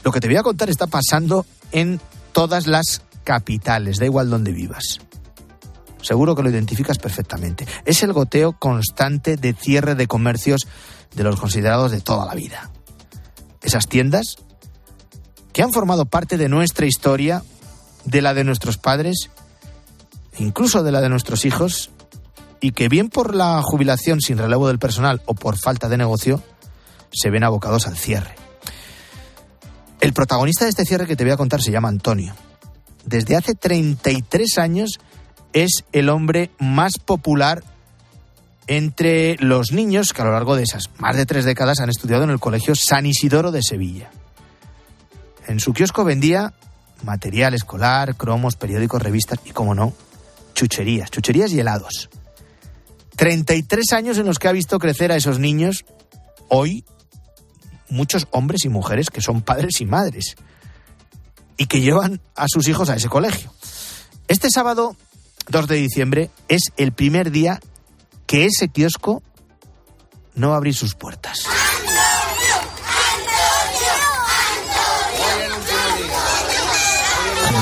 [0.03, 1.99] Lo que te voy a contar está pasando en
[2.31, 4.99] todas las capitales, da igual donde vivas.
[6.01, 7.67] Seguro que lo identificas perfectamente.
[7.85, 10.61] Es el goteo constante de cierre de comercios
[11.13, 12.71] de los considerados de toda la vida.
[13.61, 14.37] Esas tiendas
[15.51, 17.43] que han formado parte de nuestra historia,
[18.05, 19.29] de la de nuestros padres,
[20.37, 21.91] incluso de la de nuestros hijos,
[22.61, 26.43] y que bien por la jubilación sin relevo del personal o por falta de negocio,
[27.11, 28.35] se ven abocados al cierre.
[30.01, 32.33] El protagonista de este cierre que te voy a contar se llama Antonio.
[33.05, 34.99] Desde hace 33 años
[35.53, 37.63] es el hombre más popular
[38.67, 42.23] entre los niños que a lo largo de esas más de tres décadas han estudiado
[42.23, 44.11] en el Colegio San Isidoro de Sevilla.
[45.47, 46.53] En su kiosco vendía
[47.03, 49.93] material escolar, cromos, periódicos, revistas y, como no,
[50.53, 52.09] chucherías, chucherías y helados.
[53.19, 55.83] 33 años en los que ha visto crecer a esos niños,
[56.47, 56.85] hoy
[57.89, 60.37] muchos hombres y mujeres que son padres y madres
[61.57, 63.53] y que llevan a sus hijos a ese colegio.
[64.29, 64.95] Este sábado
[65.49, 67.59] 2 de diciembre es el primer día
[68.25, 69.21] que ese kiosco
[70.35, 71.43] no va a abrir sus puertas.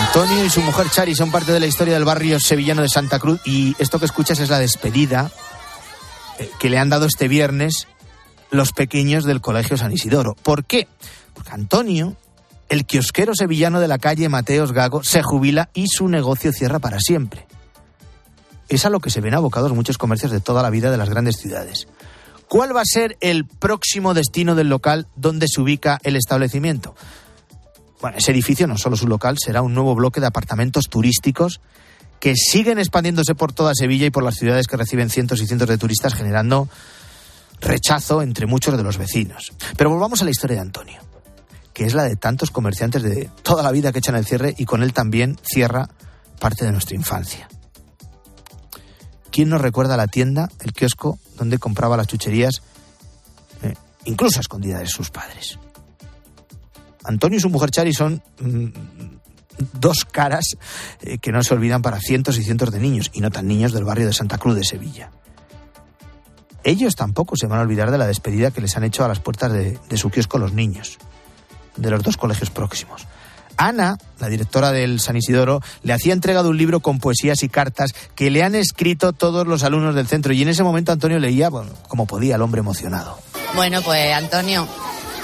[0.08, 3.20] Antonio y su mujer Chari son parte de la historia del barrio sevillano de Santa
[3.20, 5.30] Cruz y esto que escuchas es la despedida
[6.40, 7.88] eh, que le han dado este viernes
[8.50, 10.36] los pequeños del Colegio San Isidoro.
[10.42, 10.88] ¿Por qué?
[11.34, 12.16] Porque Antonio,
[12.70, 17.00] el kiosquero sevillano de la calle Mateos Gago, se jubila y su negocio cierra para
[17.00, 17.46] siempre.
[18.70, 21.10] Es a lo que se ven abocados muchos comercios de toda la vida de las
[21.10, 21.88] grandes ciudades.
[22.48, 26.96] ¿Cuál va a ser el próximo destino del local donde se ubica el establecimiento?
[28.02, 31.62] Bueno, ese edificio, no solo su local, será un nuevo bloque de apartamentos turísticos
[32.20, 35.68] que siguen expandiéndose por toda Sevilla y por las ciudades que reciben cientos y cientos
[35.68, 36.68] de turistas, generando
[37.60, 39.52] rechazo entre muchos de los vecinos.
[39.78, 41.02] Pero volvamos a la historia de Antonio,
[41.74, 44.66] que es la de tantos comerciantes de toda la vida que echan el cierre y
[44.66, 45.90] con él también cierra
[46.40, 47.48] parte de nuestra infancia.
[49.32, 52.62] ¿Quién nos recuerda la tienda, el kiosco, donde compraba las chucherías,
[53.62, 55.60] eh, incluso a escondidas de sus padres?
[57.08, 58.68] Antonio y su mujer Chari son mm,
[59.80, 60.58] dos caras
[61.02, 63.72] eh, que no se olvidan para cientos y cientos de niños, y no tan niños
[63.72, 65.12] del barrio de Santa Cruz de Sevilla.
[66.64, 69.20] Ellos tampoco se van a olvidar de la despedida que les han hecho a las
[69.20, 70.98] puertas de, su kiosco los niños,
[71.78, 73.08] de los dos colegios próximos.
[73.56, 77.50] Ana, la directora del San Isidoro, le hacía entrega de un libro con poesías y
[77.50, 81.18] cartas que le han escrito todos los alumnos del centro y en ese momento Antonio
[81.20, 81.50] leía
[81.88, 83.18] como podía el hombre emocionado.
[83.56, 84.68] Bueno, pues Antonio,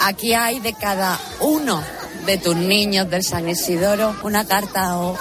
[0.03, 1.81] aquí hay de cada uno
[2.25, 5.17] de tus niños del San Isidoro una carta o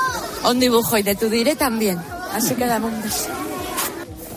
[0.49, 1.99] un dibujo y de tu diré también.
[2.33, 3.29] Así que dame un beso.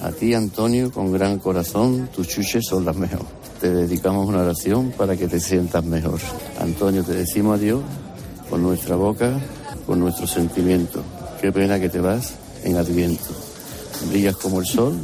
[0.03, 3.27] A ti, Antonio, con gran corazón, tus chuches son las mejores.
[3.59, 6.19] Te dedicamos una oración para que te sientas mejor.
[6.59, 7.81] Antonio, te decimos adiós
[8.49, 9.31] con nuestra boca,
[9.87, 11.01] con nuestro sentimiento.
[11.41, 12.33] Qué pena que te vas
[12.63, 13.33] en Adviento.
[14.09, 14.99] Brillas como el sol,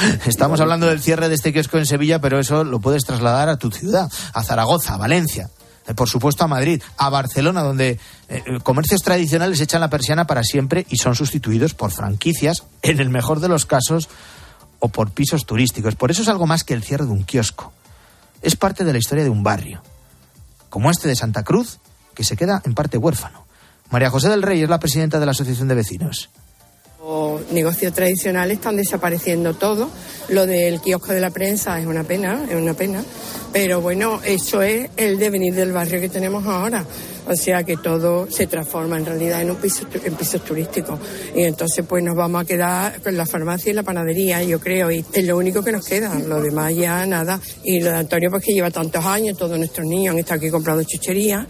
[0.26, 3.56] Estamos hablando del cierre de este kiosco en Sevilla, pero eso lo puedes trasladar a
[3.56, 5.50] tu ciudad, a Zaragoza, a Valencia,
[5.86, 7.98] eh, por supuesto a Madrid, a Barcelona, donde
[8.28, 13.10] eh, comercios tradicionales echan la persiana para siempre y son sustituidos por franquicias, en el
[13.10, 14.08] mejor de los casos,
[14.78, 15.94] o por pisos turísticos.
[15.94, 17.72] Por eso es algo más que el cierre de un kiosco.
[18.42, 19.82] Es parte de la historia de un barrio.
[20.68, 21.80] como este de Santa Cruz,
[22.14, 23.44] que se queda en parte huérfano.
[23.90, 26.30] María José del Rey es la presidenta de la Asociación de Vecinos.
[27.02, 29.90] Los negocios tradicionales están desapareciendo todo.
[30.28, 33.02] Lo del kiosco de la prensa es una pena, es una pena.
[33.52, 36.84] Pero bueno, eso es el devenir del barrio que tenemos ahora.
[37.26, 41.00] O sea que todo se transforma en realidad en un piso en pisos turísticos.
[41.34, 44.92] Y entonces pues nos vamos a quedar con la farmacia y la panadería, yo creo,
[44.92, 46.16] y es lo único que nos queda.
[46.20, 47.40] Lo demás ya nada.
[47.64, 50.50] Y lo de Antonio pues que lleva tantos años, todos nuestros niños han estado aquí
[50.50, 51.48] comprando chucherías.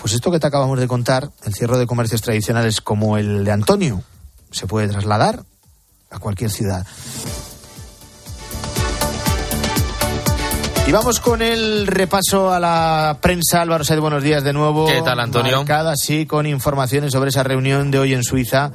[0.00, 3.50] Pues esto que te acabamos de contar, el cierre de comercios tradicionales como el de
[3.50, 4.02] Antonio,
[4.50, 5.42] se puede trasladar
[6.10, 6.86] a cualquier ciudad.
[10.86, 13.62] Y vamos con el repaso a la prensa.
[13.62, 14.86] Álvaro Said, buenos días de nuevo.
[14.86, 15.58] ¿Qué tal, Antonio?
[15.58, 18.72] Marcada, sí, con informaciones sobre esa reunión de hoy en Suiza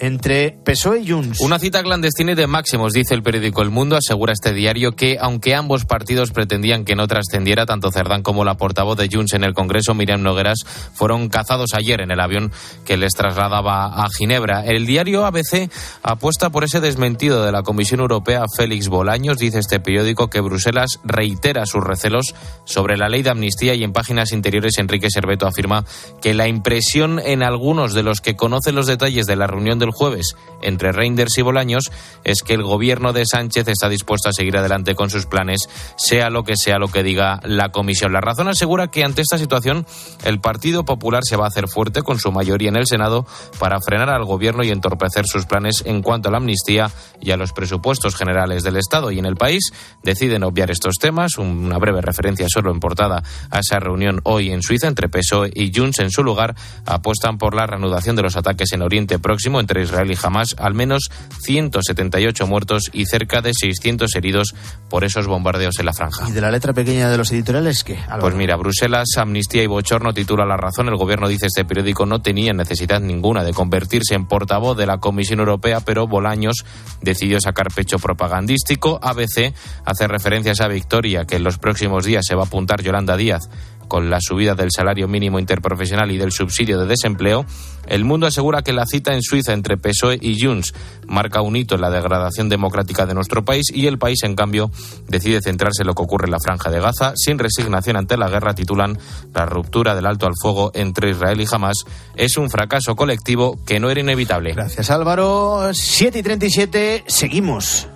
[0.00, 1.40] entre PSOE y Junts.
[1.40, 5.18] Una cita clandestina y de máximos, dice el periódico El Mundo, asegura este diario que,
[5.20, 9.44] aunque ambos partidos pretendían que no trascendiera, tanto Cerdán como la portavoz de Junts en
[9.44, 10.58] el Congreso, Miriam Nogueras,
[10.94, 12.52] fueron cazados ayer en el avión
[12.84, 14.64] que les trasladaba a Ginebra.
[14.64, 15.70] El diario ABC
[16.02, 19.38] apuesta por ese desmentido de la Comisión Europea Félix Bolaños.
[19.38, 22.34] Dice este periódico que Bruselas reitera sus recelos
[22.64, 25.84] sobre la ley de amnistía y en páginas interiores Enrique Serveto afirma
[26.20, 29.94] que la impresión en algunos de los que conocen los detalles de la reunión del
[29.94, 31.90] jueves entre Reinders y Bolaños
[32.24, 36.30] es que el gobierno de Sánchez está dispuesto a seguir adelante con sus planes, sea
[36.30, 38.12] lo que sea lo que diga la comisión.
[38.12, 39.86] La razón asegura que ante esta situación
[40.24, 43.26] el Partido Popular se va a hacer fuerte con su mayoría en el Senado
[43.58, 47.36] para frenar al gobierno y entorpecer sus planes en cuanto a la amnistía y a
[47.36, 49.10] los presupuestos generales del Estado.
[49.10, 49.72] Y en el país
[50.02, 51.38] deciden obviar estos temas.
[51.38, 55.72] Una breve referencia solo en portada a esa reunión hoy en Suiza entre PSOE y
[55.74, 56.00] Junts.
[56.00, 60.10] En su lugar apuestan por la reanudación de los ataques en Oriente Próximo entre Israel
[60.10, 61.08] y Hamas, al menos
[61.40, 64.54] 178 muertos y cerca de 600 heridos
[64.88, 66.28] por esos bombardeos en la franja.
[66.28, 67.98] ¿Y de la letra pequeña de los editoriales qué?
[68.20, 70.88] Pues mira, Bruselas, amnistía y bochorno titula La Razón.
[70.88, 74.98] El gobierno, dice este periódico, no tenía necesidad ninguna de convertirse en portavoz de la
[74.98, 76.64] Comisión Europea, pero Bolaños
[77.02, 78.98] decidió sacar pecho propagandístico.
[79.02, 79.54] ABC
[79.84, 83.16] hace referencia a esa victoria que en los próximos días se va a apuntar Yolanda
[83.16, 83.48] Díaz
[83.88, 87.44] con la subida del salario mínimo interprofesional y del subsidio de desempleo,
[87.86, 90.74] el mundo asegura que la cita en Suiza entre PSOE y Junts
[91.06, 94.70] marca un hito en la degradación democrática de nuestro país y el país, en cambio,
[95.08, 97.14] decide centrarse en lo que ocurre en la franja de Gaza.
[97.16, 98.98] Sin resignación ante la guerra, titulan
[99.34, 101.84] La ruptura del alto al fuego entre Israel y Hamas
[102.14, 104.52] es un fracaso colectivo que no era inevitable.
[104.52, 105.70] Gracias, Álvaro.
[105.72, 107.88] 7 y 37, seguimos.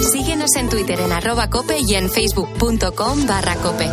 [0.00, 3.90] Síguenos en Twitter en arroba cope y en facebook.com barra cope.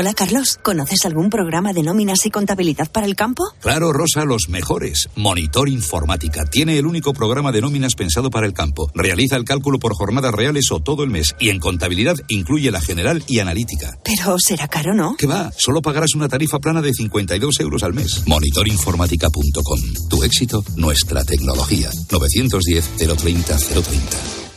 [0.00, 3.44] Hola Carlos, ¿conoces algún programa de nóminas y contabilidad para el campo?
[3.60, 5.10] Claro, Rosa, los mejores.
[5.14, 6.46] Monitor Informática.
[6.46, 8.90] Tiene el único programa de nóminas pensado para el campo.
[8.94, 11.36] Realiza el cálculo por jornadas reales o todo el mes.
[11.38, 13.98] Y en contabilidad incluye la general y analítica.
[14.02, 15.16] Pero será caro, ¿no?
[15.18, 15.52] ¿Qué va?
[15.54, 18.22] Solo pagarás una tarifa plana de 52 euros al mes.
[18.26, 19.80] Monitorinformática.com.
[20.08, 21.90] Tu éxito, nuestra tecnología.
[22.10, 24.49] 910 030 030.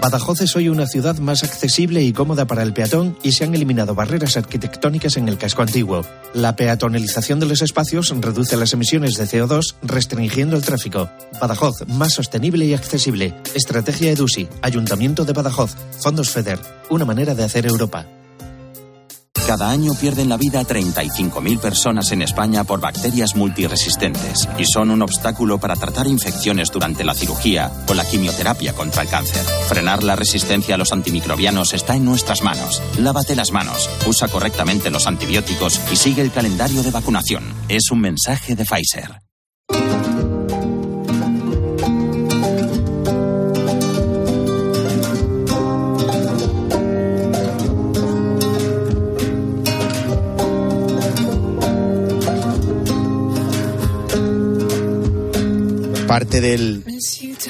[0.00, 3.54] Badajoz es hoy una ciudad más accesible y cómoda para el peatón y se han
[3.54, 6.02] eliminado barreras arquitectónicas en el casco antiguo.
[6.34, 11.10] La peatonalización de los espacios reduce las emisiones de CO2 restringiendo el tráfico.
[11.40, 13.34] Badajoz, más sostenible y accesible.
[13.54, 16.58] Estrategia EDUSI, Ayuntamiento de Badajoz, Fondos FEDER,
[16.90, 18.06] una manera de hacer Europa.
[19.46, 25.02] Cada año pierden la vida 35.000 personas en España por bacterias multiresistentes y son un
[25.02, 29.44] obstáculo para tratar infecciones durante la cirugía o la quimioterapia contra el cáncer.
[29.68, 32.82] Frenar la resistencia a los antimicrobianos está en nuestras manos.
[32.98, 37.44] Lávate las manos, usa correctamente los antibióticos y sigue el calendario de vacunación.
[37.68, 39.25] Es un mensaje de Pfizer.
[56.06, 56.84] Parte del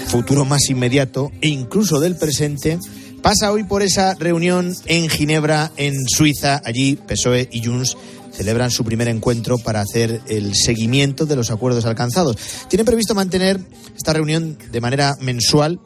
[0.06, 2.78] futuro más inmediato e incluso del presente,
[3.22, 6.62] pasa hoy por esa reunión en Ginebra, en Suiza.
[6.64, 7.96] Allí PSOE y Junts
[8.32, 12.36] celebran su primer encuentro para hacer el seguimiento de los acuerdos alcanzados.
[12.68, 13.60] Tienen previsto mantener
[13.94, 15.80] esta reunión de manera mensual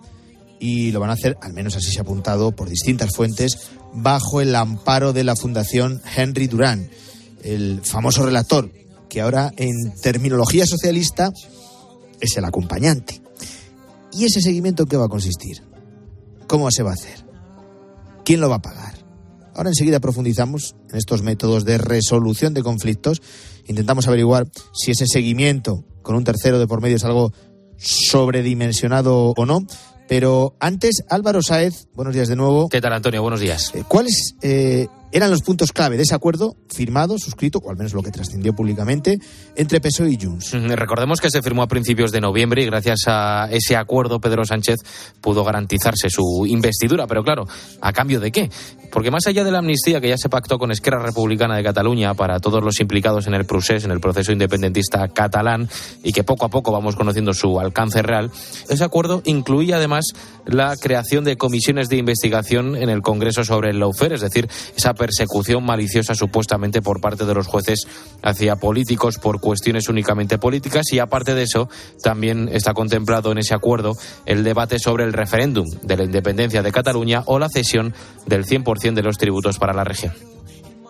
[0.60, 3.58] y lo van a hacer, al menos así se ha apuntado por distintas fuentes,
[3.94, 6.90] bajo el amparo de la Fundación Henry Durán,
[7.42, 8.70] el famoso relator,
[9.08, 11.30] que ahora en terminología socialista
[12.20, 13.22] es el acompañante.
[14.12, 15.62] ¿Y ese seguimiento qué va a consistir?
[16.46, 17.24] ¿Cómo se va a hacer?
[18.24, 18.94] ¿Quién lo va a pagar?
[19.54, 23.22] Ahora enseguida profundizamos en estos métodos de resolución de conflictos.
[23.66, 27.32] Intentamos averiguar si ese seguimiento con un tercero de por medio es algo
[27.76, 29.66] sobredimensionado o no.
[30.08, 32.68] Pero antes, Álvaro Saez, buenos días de nuevo.
[32.68, 33.22] ¿Qué tal, Antonio?
[33.22, 33.70] Buenos días.
[33.74, 37.92] Eh, ¿Cuáles eh, eran los puntos clave de ese acuerdo firmado, suscrito, o al menos
[37.92, 39.18] lo que trascendió públicamente,
[39.56, 40.52] entre PSOE y Junts.
[40.52, 44.80] Recordemos que se firmó a principios de noviembre y gracias a ese acuerdo Pedro Sánchez
[45.20, 47.06] pudo garantizarse su investidura.
[47.06, 47.46] Pero claro,
[47.80, 48.50] ¿a cambio de qué?
[48.90, 52.14] Porque más allá de la amnistía que ya se pactó con Esquerra Republicana de Cataluña
[52.14, 55.68] para todos los implicados en el en el proceso independentista catalán,
[56.02, 58.30] y que poco a poco vamos conociendo su alcance real,
[58.68, 60.12] ese acuerdo incluía además
[60.46, 64.94] la creación de comisiones de investigación en el Congreso sobre el lawfare, es decir, esa
[64.94, 67.86] persecución maliciosa supuestamente por parte de los jueces
[68.22, 71.68] hacia políticos por cuestiones únicamente políticas y aparte de eso
[72.02, 73.94] también está contemplado en ese acuerdo
[74.26, 77.94] el debate sobre el referéndum de la independencia de Cataluña o la cesión
[78.26, 80.14] del 100% de los tributos para la región.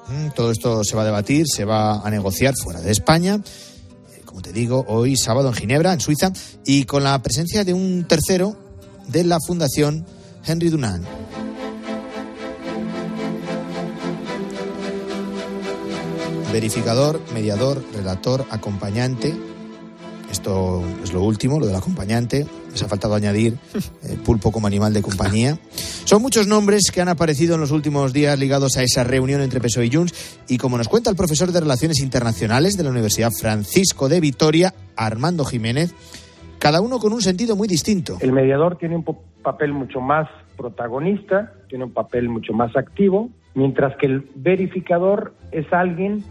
[0.09, 3.41] Mm, todo esto se va a debatir, se va a negociar fuera de España
[4.15, 6.33] eh, como te digo, hoy sábado en Ginebra, en Suiza,
[6.65, 8.57] y con la presencia de un tercero
[9.09, 10.07] de la Fundación
[10.47, 11.05] Henry Dunant.
[16.53, 19.50] Verificador, mediador, relator, acompañante.
[20.31, 22.47] Esto es lo último, lo del acompañante.
[22.71, 25.59] Les ha faltado añadir eh, pulpo como animal de compañía.
[26.05, 29.61] Son muchos nombres que han aparecido en los últimos días ligados a esa reunión entre
[29.61, 30.41] PSOE y Junts.
[30.49, 34.73] Y como nos cuenta el profesor de Relaciones Internacionales de la Universidad Francisco de Vitoria,
[34.97, 35.95] Armando Jiménez,
[36.59, 38.19] cada uno con un sentido muy distinto.
[38.21, 39.05] El mediador tiene un
[39.43, 45.73] papel mucho más protagonista, tiene un papel mucho más activo, mientras que el verificador es
[45.73, 46.23] alguien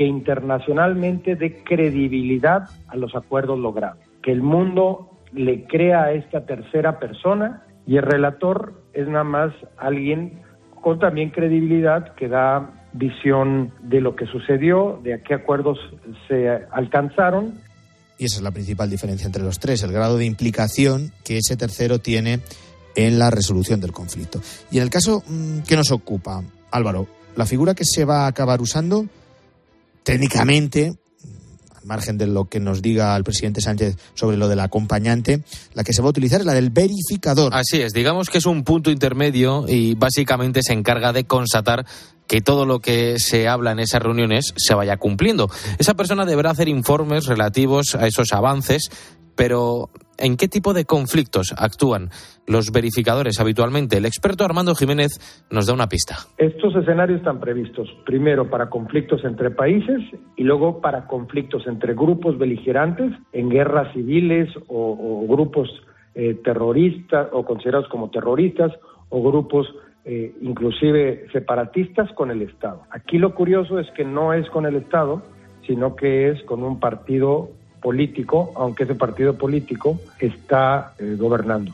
[0.00, 6.46] que internacionalmente dé credibilidad a los acuerdos logrados, que el mundo le crea a esta
[6.46, 10.40] tercera persona y el relator es nada más alguien
[10.80, 15.78] con también credibilidad que da visión de lo que sucedió, de a qué acuerdos
[16.26, 17.58] se alcanzaron.
[18.16, 21.58] Y esa es la principal diferencia entre los tres, el grado de implicación que ese
[21.58, 22.40] tercero tiene
[22.96, 24.40] en la resolución del conflicto.
[24.70, 28.28] Y en el caso mm, que nos ocupa, Álvaro, la figura que se va a
[28.28, 29.04] acabar usando
[30.02, 30.94] técnicamente,
[31.74, 35.42] al margen de lo que nos diga el presidente Sánchez sobre lo del acompañante,
[35.74, 37.54] la que se va a utilizar es la del verificador.
[37.54, 41.86] Así es, digamos que es un punto intermedio y básicamente se encarga de constatar
[42.26, 45.50] que todo lo que se habla en esas reuniones se vaya cumpliendo.
[45.78, 48.88] Esa persona deberá hacer informes relativos a esos avances,
[49.34, 49.90] pero
[50.20, 52.10] ¿en qué tipo de conflictos actúan
[52.46, 53.96] los verificadores habitualmente?
[53.96, 56.16] El experto Armando Jiménez nos da una pista.
[56.38, 60.00] Estos escenarios están previstos primero para conflictos entre países
[60.36, 65.68] y luego para conflictos entre grupos beligerantes en guerras civiles o, grupos
[66.14, 68.72] eh, terroristas o considerados como terroristas
[69.08, 69.66] o grupos
[70.04, 72.82] eh, inclusive separatistas con el Estado.
[72.90, 75.22] Aquí lo curioso es que no es con el Estado,
[75.66, 77.50] sino que es con un partido
[77.80, 81.72] político, aunque ese partido político está eh, gobernando.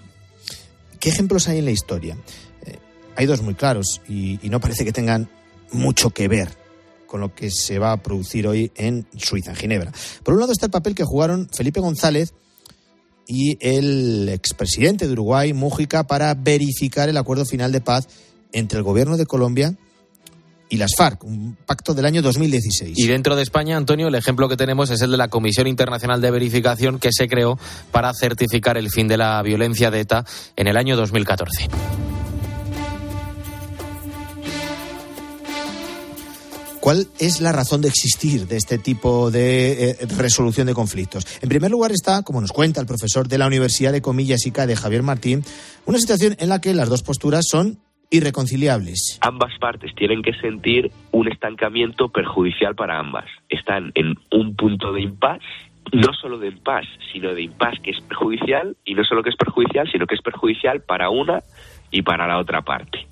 [1.00, 2.16] ¿Qué ejemplos hay en la historia?
[2.64, 2.76] Eh,
[3.16, 5.28] hay dos muy claros y, no parece que tengan
[5.72, 6.48] mucho que ver
[7.06, 9.92] con lo que se va a producir hoy en Suiza, en Ginebra.
[10.22, 12.34] Por un lado está el papel que jugaron Felipe González
[13.28, 18.08] y el expresidente de Uruguay, Mújica, para verificar el acuerdo final de paz
[18.52, 19.76] entre el gobierno de Colombia
[20.68, 22.98] y las FARC, un pacto del año 2016.
[22.98, 26.20] Y dentro de España, Antonio, el ejemplo que tenemos es el de la Comisión Internacional
[26.20, 27.58] de Verificación que se creó
[27.90, 30.24] para certificar el fin de la violencia de ETA
[30.56, 31.68] en el año 2014.
[36.86, 41.26] ¿Cuál es la razón de existir de este tipo de eh, resolución de conflictos?
[41.40, 44.52] En primer lugar está, como nos cuenta el profesor de la Universidad de Comillas y
[44.52, 45.44] de Javier Martín,
[45.84, 49.18] una situación en la que las dos posturas son irreconciliables.
[49.22, 53.26] Ambas partes tienen que sentir un estancamiento perjudicial para ambas.
[53.48, 55.40] Están en un punto de impas,
[55.92, 59.36] no solo de impas, sino de impas que es perjudicial, y no solo que es
[59.36, 61.42] perjudicial, sino que es perjudicial para una
[61.90, 63.06] y para la otra parte.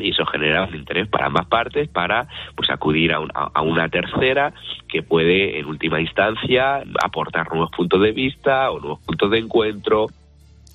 [0.00, 2.26] Y eso genera un interés para ambas partes para
[2.56, 4.52] pues acudir a, a, una tercera
[4.88, 10.06] que puede en última instancia aportar nuevos puntos de vista o nuevos puntos de encuentro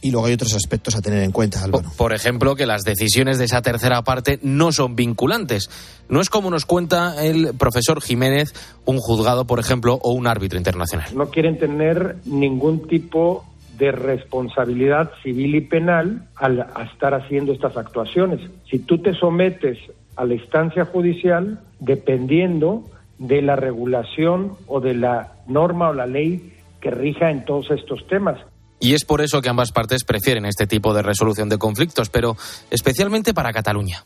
[0.01, 1.89] y luego hay otros aspectos a tener en cuenta, Álvaro.
[1.97, 5.69] Por ejemplo, que las decisiones de esa tercera parte no son vinculantes.
[6.07, 8.53] No es como nos cuenta el profesor Jiménez,
[8.85, 11.09] un juzgado, por ejemplo, o un árbitro internacional.
[11.15, 13.45] No quieren tener ningún tipo
[13.77, 18.41] de responsabilidad civil y penal al estar haciendo estas actuaciones.
[18.69, 19.77] Si tú te sometes
[20.15, 22.83] a la instancia judicial, dependiendo
[23.19, 28.05] de la regulación o de la norma o la ley que rija en todos estos
[28.07, 28.39] temas.
[28.79, 32.37] Y es por eso que ambas partes prefieren este tipo de resolución de conflictos, pero
[32.71, 34.05] especialmente para Cataluña.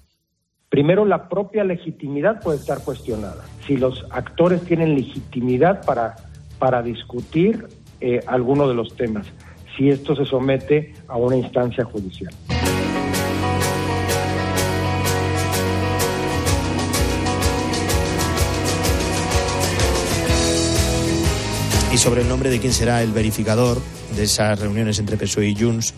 [0.70, 3.46] Primero, la propia legitimidad puede estar cuestionada.
[3.68, 6.16] Si los actores tienen legitimidad para,
[6.58, 7.68] para discutir
[8.02, 9.28] eh, alguno de los temas.
[9.78, 12.32] si esto se somete a una instancia judicial.
[21.94, 23.80] Y sobre el nombre de quién será el verificador
[24.16, 25.94] de esas reuniones entre PSOE y Junts,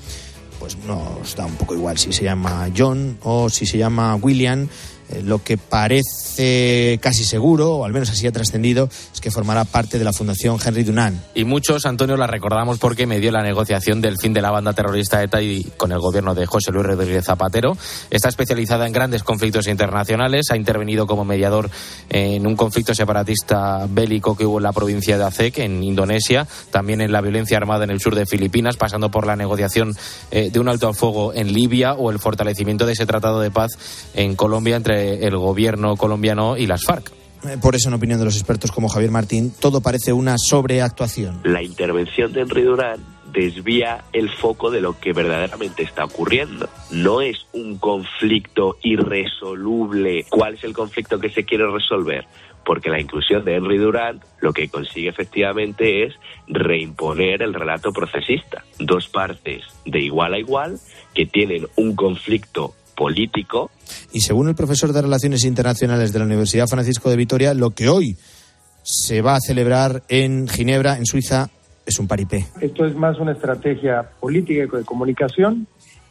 [0.60, 4.68] pues nos da un poco igual si se llama John o si se llama William.
[5.10, 9.66] Eh, lo que parece casi seguro, o al menos así ha trascendido, es que formará
[9.66, 11.20] parte de la Fundación Henry Dunant.
[11.36, 14.74] Y muchos, Antonio, la recordamos porque me dio la negociación del fin de la banda
[14.74, 17.78] terrorista ETA y con el gobierno de José Luis Rodríguez Zapatero.
[18.10, 21.70] Está especializada en grandes conflictos internacionales, ha intervenido como mediador
[22.10, 27.02] en un conflicto separatista bélico que hubo en la provincia de Aceh, en Indonesia, también
[27.02, 29.96] en la violencia armada en el sur de Filipinas, pasando por la negociación
[30.32, 33.52] eh, de un alto al fuego en Libia o el fortalecimiento de ese tratado de
[33.52, 33.72] paz
[34.14, 37.12] en Colombia entre el gobierno colombiano y las FARC.
[37.48, 41.42] Eh, Por eso, en opinión de los expertos como Javier Martín, todo parece una sobreactuación.
[41.44, 46.70] La intervención de Henry Durán desvía el foco de lo que verdaderamente está ocurriendo.
[46.90, 50.26] No es un conflicto irresoluble.
[50.30, 52.26] ¿Cuál es el conflicto que se quiere resolver?
[52.66, 56.14] Porque la inclusión de Henry Durant lo que consigue efectivamente es
[56.48, 58.64] reimponer el relato procesista.
[58.80, 60.80] Dos partes de igual a igual
[61.14, 63.72] que tienen un conflicto político
[64.12, 67.90] Y según el profesor de Relaciones Internacionales de la Universidad Francisco de Vitoria, lo que
[67.90, 68.18] hoy
[68.84, 71.50] se va a celebrar en Ginebra, en Suiza,
[71.86, 72.46] es un paripé.
[72.62, 75.68] Esto es más una estrategia política y de comunicación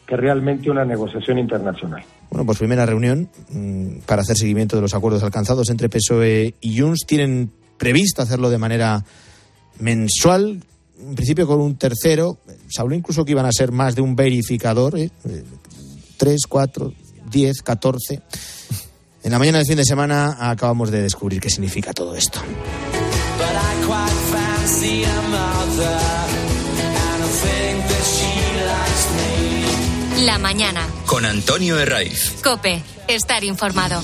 [0.07, 2.03] que realmente una negociación internacional.
[2.31, 6.79] Bueno, pues primera reunión mm, para hacer seguimiento de los acuerdos alcanzados entre PSOE y
[6.79, 7.07] Junts.
[7.07, 9.05] Tienen previsto hacerlo de manera
[9.81, 10.63] mensual,
[11.01, 12.39] en principio con un tercero.
[12.69, 15.11] Se habló incluso que iban a ser más de un verificador, ¿eh?
[16.15, 16.93] Eh, tres, cuatro,
[17.31, 18.23] diez, catorce.
[19.23, 22.41] En la mañana del fin de semana acabamos de descubrir qué significa todo esto.
[30.25, 30.87] La mañana.
[31.07, 32.37] Con Antonio Herraiz.
[32.43, 32.83] Cope.
[33.09, 34.01] Estar informado.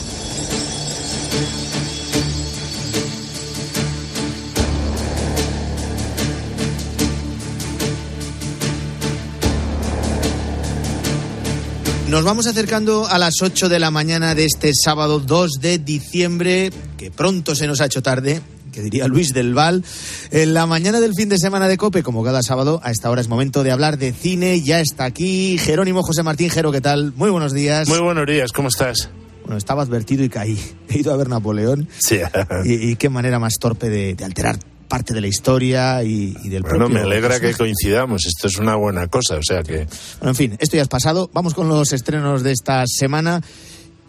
[12.11, 16.71] Nos vamos acercando a las 8 de la mañana de este sábado 2 de diciembre,
[16.99, 18.41] que pronto se nos ha hecho tarde,
[18.73, 19.85] que diría Luis del Val.
[20.33, 23.21] En la mañana del fin de semana de Cope, como cada sábado, a esta hora
[23.21, 24.61] es momento de hablar de cine.
[24.61, 27.13] Ya está aquí Jerónimo José Martín Jero, ¿qué tal?
[27.15, 27.89] Muy buenos días.
[27.89, 29.09] Muy buenos días, ¿cómo estás?
[29.43, 30.59] Bueno, estaba advertido y caí.
[30.89, 31.89] He ido a ver Napoleón.
[31.97, 32.19] Sí.
[32.65, 34.59] Y, y qué manera más torpe de, de alterar
[34.91, 38.27] parte de la historia y, y del Bueno, propio me alegra que coincidamos.
[38.27, 39.87] Esto es una buena cosa, o sea que.
[40.19, 41.31] Bueno, en fin, esto ya es pasado.
[41.33, 43.41] Vamos con los estrenos de esta semana.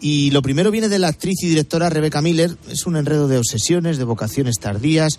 [0.00, 2.56] Y lo primero viene de la actriz y directora Rebecca Miller.
[2.68, 5.18] Es un enredo de obsesiones, de vocaciones tardías.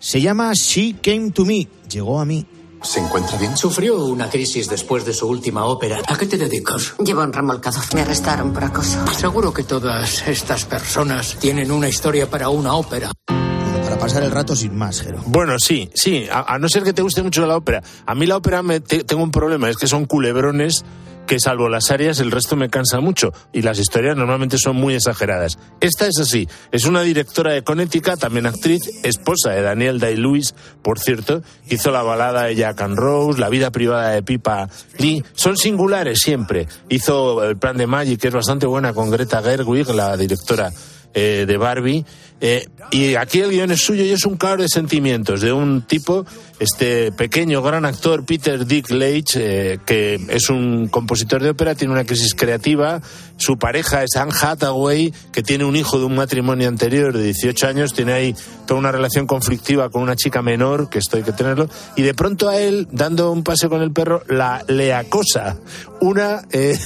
[0.00, 1.68] Se llama She Came to Me.
[1.88, 2.44] Llegó a mí.
[2.82, 3.56] ¿Se encuentra bien?
[3.56, 6.02] Sufrió una crisis después de su última ópera.
[6.08, 6.94] ¿A qué te dedicas?
[6.98, 7.82] Llevo un remolcador.
[7.94, 8.98] Me arrestaron por acoso.
[9.16, 13.12] Seguro que todas estas personas tienen una historia para una ópera.
[14.06, 15.20] Pasar el rato sin más, Jero.
[15.26, 17.82] Bueno, sí, sí, a, a no ser que te guste mucho la ópera.
[18.06, 20.84] A mí la ópera me, te- tengo un problema, es que son culebrones
[21.26, 24.94] que salvo las áreas el resto me cansa mucho y las historias normalmente son muy
[24.94, 25.58] exageradas.
[25.80, 31.00] Esta es así, es una directora de Connecticut, también actriz, esposa de Daniel Day-Lewis, por
[31.00, 35.56] cierto, hizo la balada de Jack and Rose, la vida privada de Pipa Lee, son
[35.56, 36.68] singulares siempre.
[36.88, 40.70] Hizo el plan de Magic, que es bastante buena con Greta Gerwig, la directora
[41.12, 42.04] eh, de Barbie.
[42.40, 45.82] Eh, y aquí el guion es suyo y es un claro de sentimientos de un
[45.82, 46.26] tipo,
[46.60, 51.94] este pequeño gran actor Peter Dick Leitch, eh, que es un compositor de ópera, tiene
[51.94, 53.00] una crisis creativa.
[53.38, 57.66] Su pareja es Anne Hathaway, que tiene un hijo de un matrimonio anterior de 18
[57.66, 58.34] años, tiene ahí
[58.66, 61.68] toda una relación conflictiva con una chica menor, que esto hay que tenerlo.
[61.96, 65.56] Y de pronto a él, dando un paseo con el perro, la le acosa
[66.00, 66.42] una.
[66.52, 66.78] eh,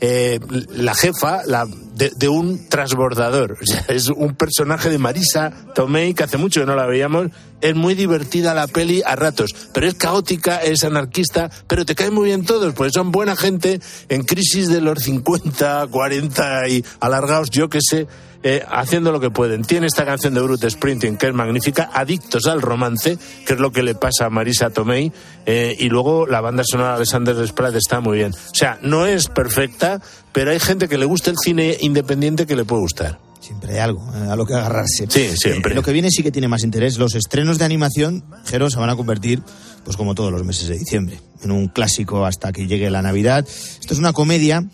[0.00, 0.40] eh,
[0.70, 3.56] la jefa la, de, un transbordador.
[3.88, 7.28] Es un personaje de Marisa Tomei que hace mucho que no la veíamos.
[7.60, 12.12] Es muy divertida la peli a ratos, pero es caótica, es anarquista, pero te caen
[12.12, 17.50] muy bien todos, pues son buena gente en crisis de los 50, 40 y alargados,
[17.50, 18.06] yo que sé.
[18.44, 19.62] Eh, haciendo lo que pueden.
[19.62, 23.72] Tiene esta canción de Bruce Sprinting que es magnífica, Adictos al romance, que es lo
[23.72, 25.10] que le pasa a Marisa Tomei,
[25.46, 28.32] eh, y luego la banda sonora de Alexander Desplat está muy bien.
[28.32, 30.00] O sea, no es perfecta,
[30.32, 33.18] pero hay gente que le gusta el cine independiente que le puede gustar.
[33.40, 35.06] Siempre hay algo eh, a lo que agarrarse.
[35.08, 35.72] Sí, siempre.
[35.72, 36.98] Eh, lo que viene sí que tiene más interés.
[36.98, 39.42] Los estrenos de animación, Jero, se van a convertir,
[39.84, 43.46] pues como todos los meses de diciembre, en un clásico hasta que llegue la Navidad.
[43.46, 44.64] Esto es una comedia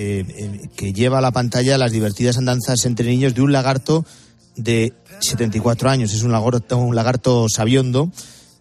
[0.00, 4.06] eh, eh, que lleva a la pantalla las divertidas andanzas entre niños de un lagarto
[4.54, 6.12] de 74 años.
[6.12, 8.08] Es un lagarto, un lagarto sabiondo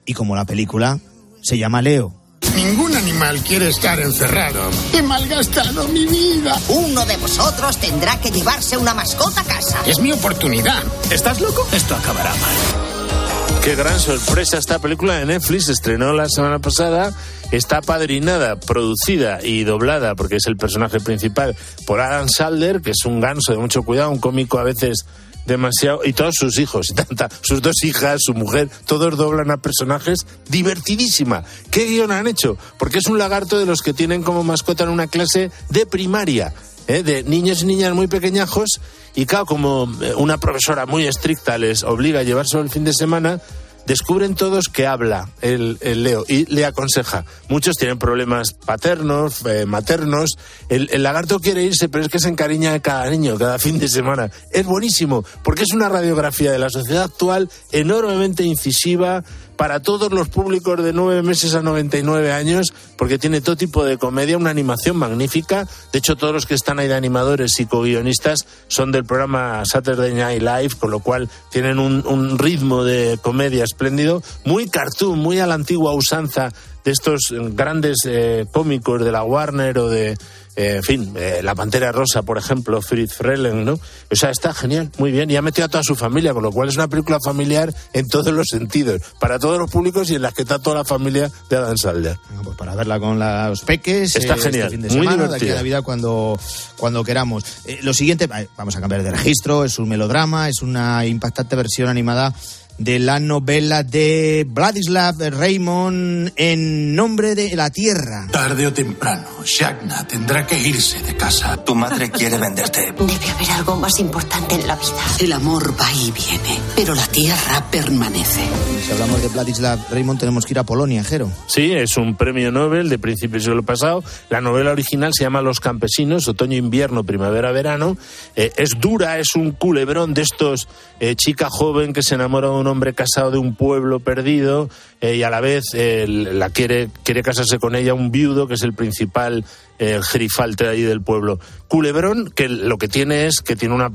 [0.04, 1.00] y como la película
[1.44, 2.12] se llama Leo.
[2.56, 4.72] Ningún animal quiere estar encerrado.
[4.94, 6.60] He malgastado mi vida.
[6.70, 9.78] Uno de vosotros tendrá que llevarse una mascota a casa.
[9.86, 10.82] Es mi oportunidad.
[11.12, 11.68] ¿Estás loco?
[11.72, 13.62] Esto acabará mal.
[13.64, 17.14] Qué gran sorpresa esta película de Netflix, estrenó la semana pasada,
[17.52, 23.06] está padrinada, producida y doblada, porque es el personaje principal, por Adam Salder, que es
[23.06, 25.06] un ganso de mucho cuidado, un cómico a veces
[25.46, 30.26] demasiado, y todos sus hijos, tanta, sus dos hijas, su mujer, todos doblan a personajes,
[30.50, 31.44] divertidísima.
[31.72, 32.58] ¿Qué guion han hecho?
[32.78, 36.54] Porque es un lagarto de los que tienen como mascota en una clase de primaria.
[36.88, 37.04] ¿eh?
[37.04, 38.80] de niños y niñas muy pequeñajos
[39.16, 42.94] y claro, como eh, una profesora muy estricta les obliga a llevárselo el fin de
[42.94, 43.42] semana,
[43.88, 47.26] descubren todos que habla el, Leo y le aconseja.
[47.48, 50.38] Muchos tienen problemas paternos, eh, maternos.
[50.70, 53.88] El, el lagarto quiere irse, pero es que se encariña cada niño, cada fin de
[53.88, 54.30] semana.
[54.52, 59.24] Es buenísimo, porque es una radiografía de la sociedad actual enormemente incisiva
[59.58, 63.98] para todos los públicos de nueve meses a 99 años, porque tiene todo tipo de
[63.98, 65.68] comedia, una animación magnífica.
[65.92, 70.14] De hecho, todos los que están ahí de animadores y co-guionistas son del programa Saturday
[70.14, 75.48] Night Live, con lo cual tienen un, ritmo de comedia espléndido, muy cartoon, muy a
[75.48, 76.54] la antigua usanza
[76.86, 80.18] de estos grandes eh, cómicos de la Warner o de,
[80.58, 83.74] en fin, eh, La Pantera Rosa, por ejemplo, Fritz Frelen, ¿no?
[83.74, 85.30] O sea, está genial, muy bien.
[85.30, 88.08] Y ha metido a toda su familia, con lo cual es una película familiar en
[88.08, 91.30] todos los sentidos, para todos los públicos y en las que está toda la familia
[91.50, 92.18] de Adam Sandler.
[92.30, 94.16] Bueno, pues para verla con los peques.
[94.16, 95.56] Está este genial, fin de muy semana, de aquí a divertida.
[95.58, 96.40] Navidad cuando,
[96.76, 97.44] cuando queramos.
[97.66, 101.56] Eh, lo siguiente, eh, vamos a cambiar de registro, es un melodrama, es una impactante
[101.56, 102.34] versión animada
[102.78, 108.28] de la novela de Vladislav Raymond en nombre de la tierra.
[108.32, 111.64] Tarde o temprano, Shagna tendrá que irse de casa.
[111.64, 112.92] Tu madre quiere venderte.
[112.92, 115.04] Debe haber algo más importante en la vida.
[115.20, 118.42] El amor va y viene, pero la tierra permanece.
[118.86, 121.32] Si hablamos de Vladislav Raymond tenemos que ir a Polonia, Jero.
[121.48, 124.04] Sí, es un premio Nobel de principios del siglo pasado.
[124.30, 127.98] La novela original se llama Los campesinos, otoño, invierno, primavera, verano.
[128.36, 130.68] Eh, es dura, es un culebrón de estos
[131.00, 134.70] eh, chica joven que se enamora de un hombre casado de un pueblo perdido
[135.02, 138.74] y a la vez la quiere, quiere casarse con ella un viudo que es el
[138.74, 139.46] principal
[139.80, 141.40] eh, gerifalte ahí del pueblo.
[141.68, 143.92] Culebrón, que lo que tiene es que tiene una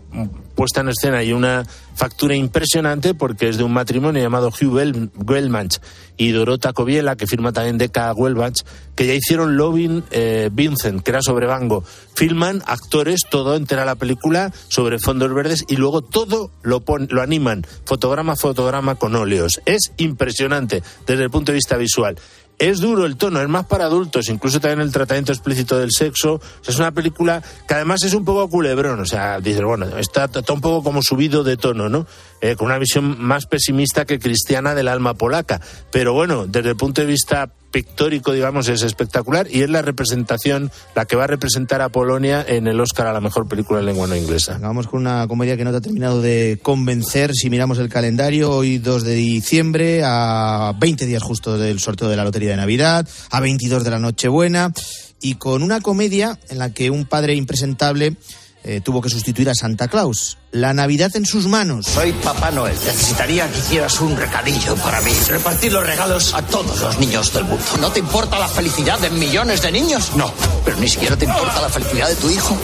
[0.55, 5.81] puesta en escena y una factura impresionante porque es de un matrimonio llamado Hugh Wellmans
[6.17, 11.11] y Dorota Coviela, que firma también Deca Wellmans, que ya hicieron Loving eh, Vincent, que
[11.11, 11.83] era sobre Bango.
[12.15, 17.23] Filman actores, todo entera la película sobre fondos verdes y luego todo lo, pon- lo
[17.23, 19.61] animan, fotograma a fotograma con óleos.
[19.65, 22.17] Es impresionante desde el punto de vista visual.
[22.59, 26.41] Es duro el tono, es más para adultos, incluso también el tratamiento explícito del sexo.
[26.65, 30.53] Es una película que además es un poco culebrón, o sea, dices, bueno, está, está
[30.53, 32.07] un poco como subido de tono, ¿no?
[32.41, 35.61] Eh, con una visión más pesimista que cristiana del alma polaca.
[35.91, 40.71] Pero bueno, desde el punto de vista pictórico, digamos, es espectacular y es la representación,
[40.95, 43.87] la que va a representar a Polonia en el Oscar a la mejor película en
[43.87, 44.59] lengua no inglesa.
[44.61, 47.35] Vamos con una comedia que no te ha terminado de convencer.
[47.35, 52.17] Si miramos el calendario, hoy 2 de diciembre, a 20 días justo del sorteo de
[52.17, 54.73] la Lotería de Navidad, a 22 de la Nochebuena,
[55.21, 58.17] y con una comedia en la que un padre impresentable
[58.65, 60.39] eh, tuvo que sustituir a Santa Claus.
[60.53, 61.87] La Navidad en sus manos.
[61.87, 62.77] Soy Papá Noel.
[62.85, 65.13] Necesitaría que hicieras un recadillo para mí.
[65.29, 67.65] Repartir los regalos a todos los niños del mundo.
[67.81, 70.13] ¿No te importa la felicidad de millones de niños?
[70.17, 70.33] No.
[70.65, 72.57] Pero ni siquiera te importa la felicidad de tu hijo.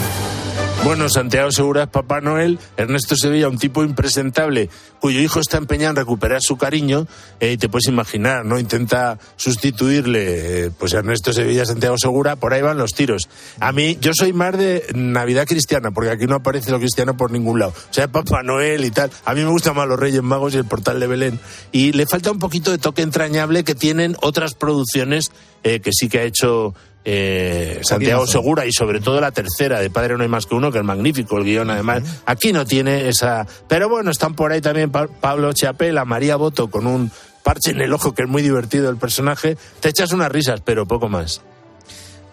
[0.85, 4.71] Bueno, Santiago Segura es Papá Noel, Ernesto Sevilla, un tipo impresentable
[5.01, 7.07] cuyo hijo está empeñado en recuperar su cariño,
[7.41, 8.59] eh, y te puedes imaginar, ¿no?
[8.59, 13.29] Intenta sustituirle, eh, pues Ernesto Sevilla, Santiago Segura, por ahí van los tiros.
[13.61, 17.31] A mí, yo soy más de Navidad cristiana, porque aquí no aparece lo cristiano por
[17.31, 17.73] ningún lado.
[17.91, 19.11] O sea, Papá Noel y tal.
[19.25, 21.41] A mí me gustan más los Reyes Magos y el Portal de Belén.
[21.73, 25.31] Y le falta un poquito de toque entrañable que tienen otras producciones
[25.65, 26.75] eh, que sí que ha hecho
[27.05, 30.71] eh, Santiago Segura y sobre todo la tercera de Padre No hay más que uno,
[30.71, 32.03] que es magnífico el guion además.
[32.27, 33.47] Aquí no tiene esa...
[33.69, 37.11] Pero bueno, están por ahí también Pa- Pablo Chapela, María Boto con un
[37.43, 39.57] parche en el ojo que es muy divertido el personaje.
[39.81, 41.41] Te echas unas risas, pero poco más.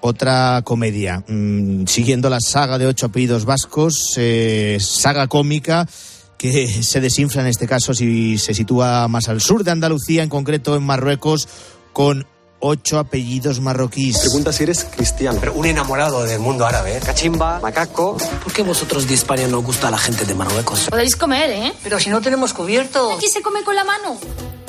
[0.01, 5.87] Otra comedia, mm, siguiendo la saga de ocho apellidos vascos, eh, saga cómica
[6.37, 10.29] que se desinfla en este caso si se sitúa más al sur de Andalucía, en
[10.29, 11.47] concreto en Marruecos,
[11.93, 12.27] con
[12.59, 14.19] ocho apellidos marroquíes.
[14.19, 15.37] Pregunta si eres cristiano.
[15.39, 16.97] Pero un enamorado del mundo árabe.
[16.97, 17.01] ¿eh?
[17.05, 18.17] Cachimba, macaco.
[18.43, 20.87] ¿Por qué vosotros de España no os gusta a la gente de Marruecos?
[20.89, 21.73] Podéis comer, ¿eh?
[21.83, 23.13] Pero si no tenemos cubierto.
[23.13, 24.17] Aquí se come con la mano.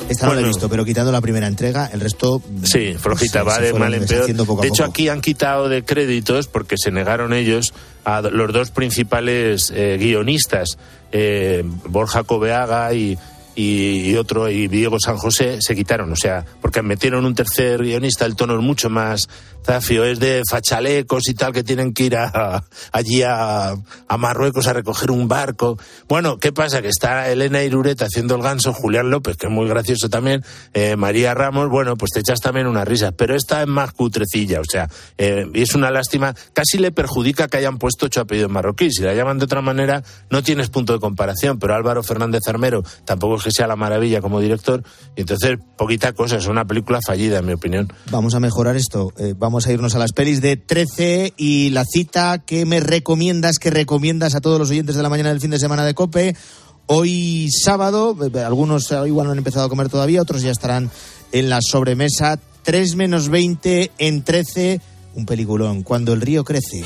[0.09, 0.55] Esta no la he Bueno.
[0.55, 2.41] visto, pero quitando la primera entrega, el resto...
[2.63, 4.27] Sí, flojita, va de mal en peor.
[4.27, 4.63] De hecho, poco.
[4.85, 7.75] aquí han quitado de créditos porque se negaron ellos
[8.05, 10.79] a los dos principales eh, guionistas,
[11.11, 13.19] eh, Borja Cobeaga y,
[13.57, 16.13] y, otro, y Diego San José, se quitaron.
[16.13, 19.29] O sea, porque metieron un tercer guionista, el tono es mucho más
[19.67, 23.75] zafio, es de fachalecos y tal, que tienen que ir a, allí a,
[24.09, 25.79] a Marruecos a recoger un barco.
[26.09, 26.81] Bueno, ¿qué pasa?
[26.83, 30.95] Que está Elena Iruret haciendo el ganso, Julián López, que es muy gracioso también, eh,
[30.97, 33.13] María Ramos, bueno, pues te echas también una risa.
[33.13, 34.89] Pero esta es más cutrecilla, o sea,
[35.19, 36.35] eh, es una lástima.
[36.53, 38.95] Casi le perjudica que hayan puesto ocho apellidos marroquíes.
[38.97, 41.59] Si la llaman de otra manera, no tienes punto de comparación.
[41.59, 44.83] Pero Álvaro Fernández Armero tampoco es que sea la maravilla como director.
[45.17, 47.91] Y entonces, poquita cosa, es una película fallida, en mi opinión.
[48.11, 49.13] Vamos a mejorar esto.
[49.19, 53.59] Eh, vamos a irnos a las pelis de 13 y la cita que me recomiendas,
[53.59, 56.37] que recomiendas a todos los oyentes de la mañana del fin de semana de Cope.
[56.85, 60.91] Hoy sábado, eh, algunos eh, igual no han empezado a comer todavía, otros ya estarán
[61.33, 62.39] en la sobremesa.
[62.65, 64.81] 3 menos 20 en 13,
[65.15, 66.85] un peliculón, cuando el río crece.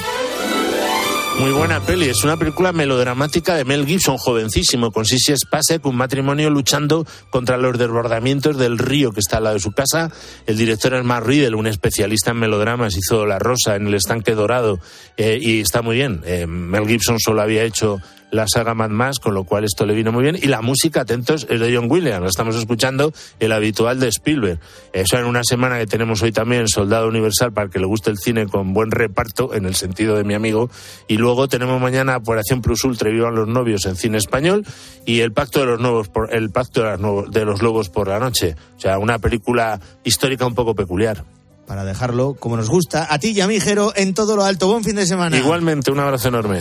[1.39, 5.97] Muy buena peli, es una película melodramática de Mel Gibson, jovencísimo, con Sissy Spacek, un
[5.97, 10.11] matrimonio luchando contra los desbordamientos del río que está al lado de su casa.
[10.47, 14.35] El director es Mark Riddle, un especialista en melodramas, hizo La Rosa en el estanque
[14.35, 14.81] dorado
[15.17, 16.21] eh, y está muy bien.
[16.27, 18.01] Eh, Mel Gibson solo había hecho
[18.31, 20.37] la saga Mad Max, con lo cual esto le vino muy bien.
[20.37, 22.29] Y la música, atentos, es de John Williams.
[22.29, 24.61] Estamos escuchando, el habitual de Spielberg.
[24.93, 28.19] Eso en una semana que tenemos hoy también Soldado Universal para que le guste el
[28.19, 30.71] cine con buen reparto, en el sentido de mi amigo.
[31.09, 34.65] Y luego tenemos mañana Operación Plus Ultra y Vivan los Novios en cine español
[35.07, 38.57] y el Pacto de los Nuevos por, el Pacto de los Lobos por la Noche.
[38.77, 41.25] O sea, una película histórica un poco peculiar.
[41.67, 44.67] Para dejarlo como nos gusta, a ti y a mí, Jero, en todo lo alto.
[44.67, 45.37] Buen fin de semana.
[45.37, 46.61] Igualmente, un abrazo enorme.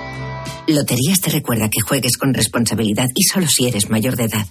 [0.67, 4.45] Loterías te recuerda que juegues con responsabilidad y solo si eres mayor de edad.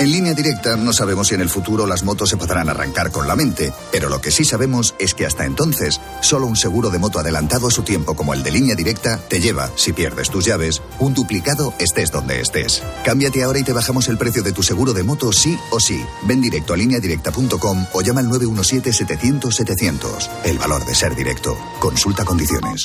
[0.00, 3.26] En línea directa no sabemos si en el futuro las motos se podrán arrancar con
[3.26, 7.00] la mente, pero lo que sí sabemos es que hasta entonces, solo un seguro de
[7.00, 10.44] moto adelantado a su tiempo como el de línea directa te lleva, si pierdes tus
[10.44, 12.80] llaves, un duplicado estés donde estés.
[13.04, 16.00] Cámbiate ahora y te bajamos el precio de tu seguro de moto sí o sí.
[16.28, 20.28] Ven directo a lineadirecta.com o llama al 917-700-700.
[20.44, 21.58] El valor de ser directo.
[21.80, 22.84] Consulta condiciones.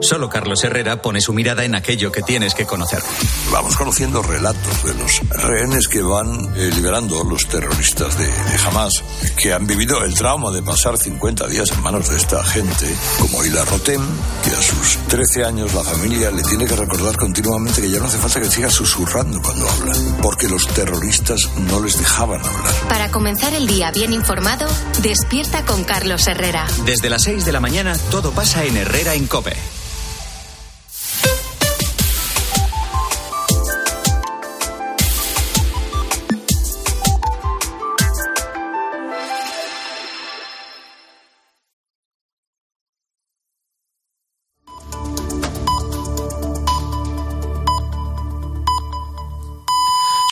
[0.00, 3.02] Solo Carlos Herrera pone su mirada en aquello que tienes que conocer.
[3.50, 9.02] Vamos conociendo relatos de los rehenes que van eh, liberando los terroristas de, de Hamas,
[9.40, 12.86] que han vivido el trauma de pasar 50 días en manos de esta gente,
[13.18, 14.02] como Ila Rotem,
[14.44, 18.06] que a sus 13 años la familia le tiene que recordar continuamente que ya no
[18.06, 22.74] hace falta que siga susurrando cuando habla, porque los terroristas no les dejaban hablar.
[22.88, 24.68] Para comenzar el día bien informado,
[25.02, 26.66] despierta con Carlos Herrera.
[26.84, 29.56] Desde las 6 de la mañana todo pasa en Herrera en Cope.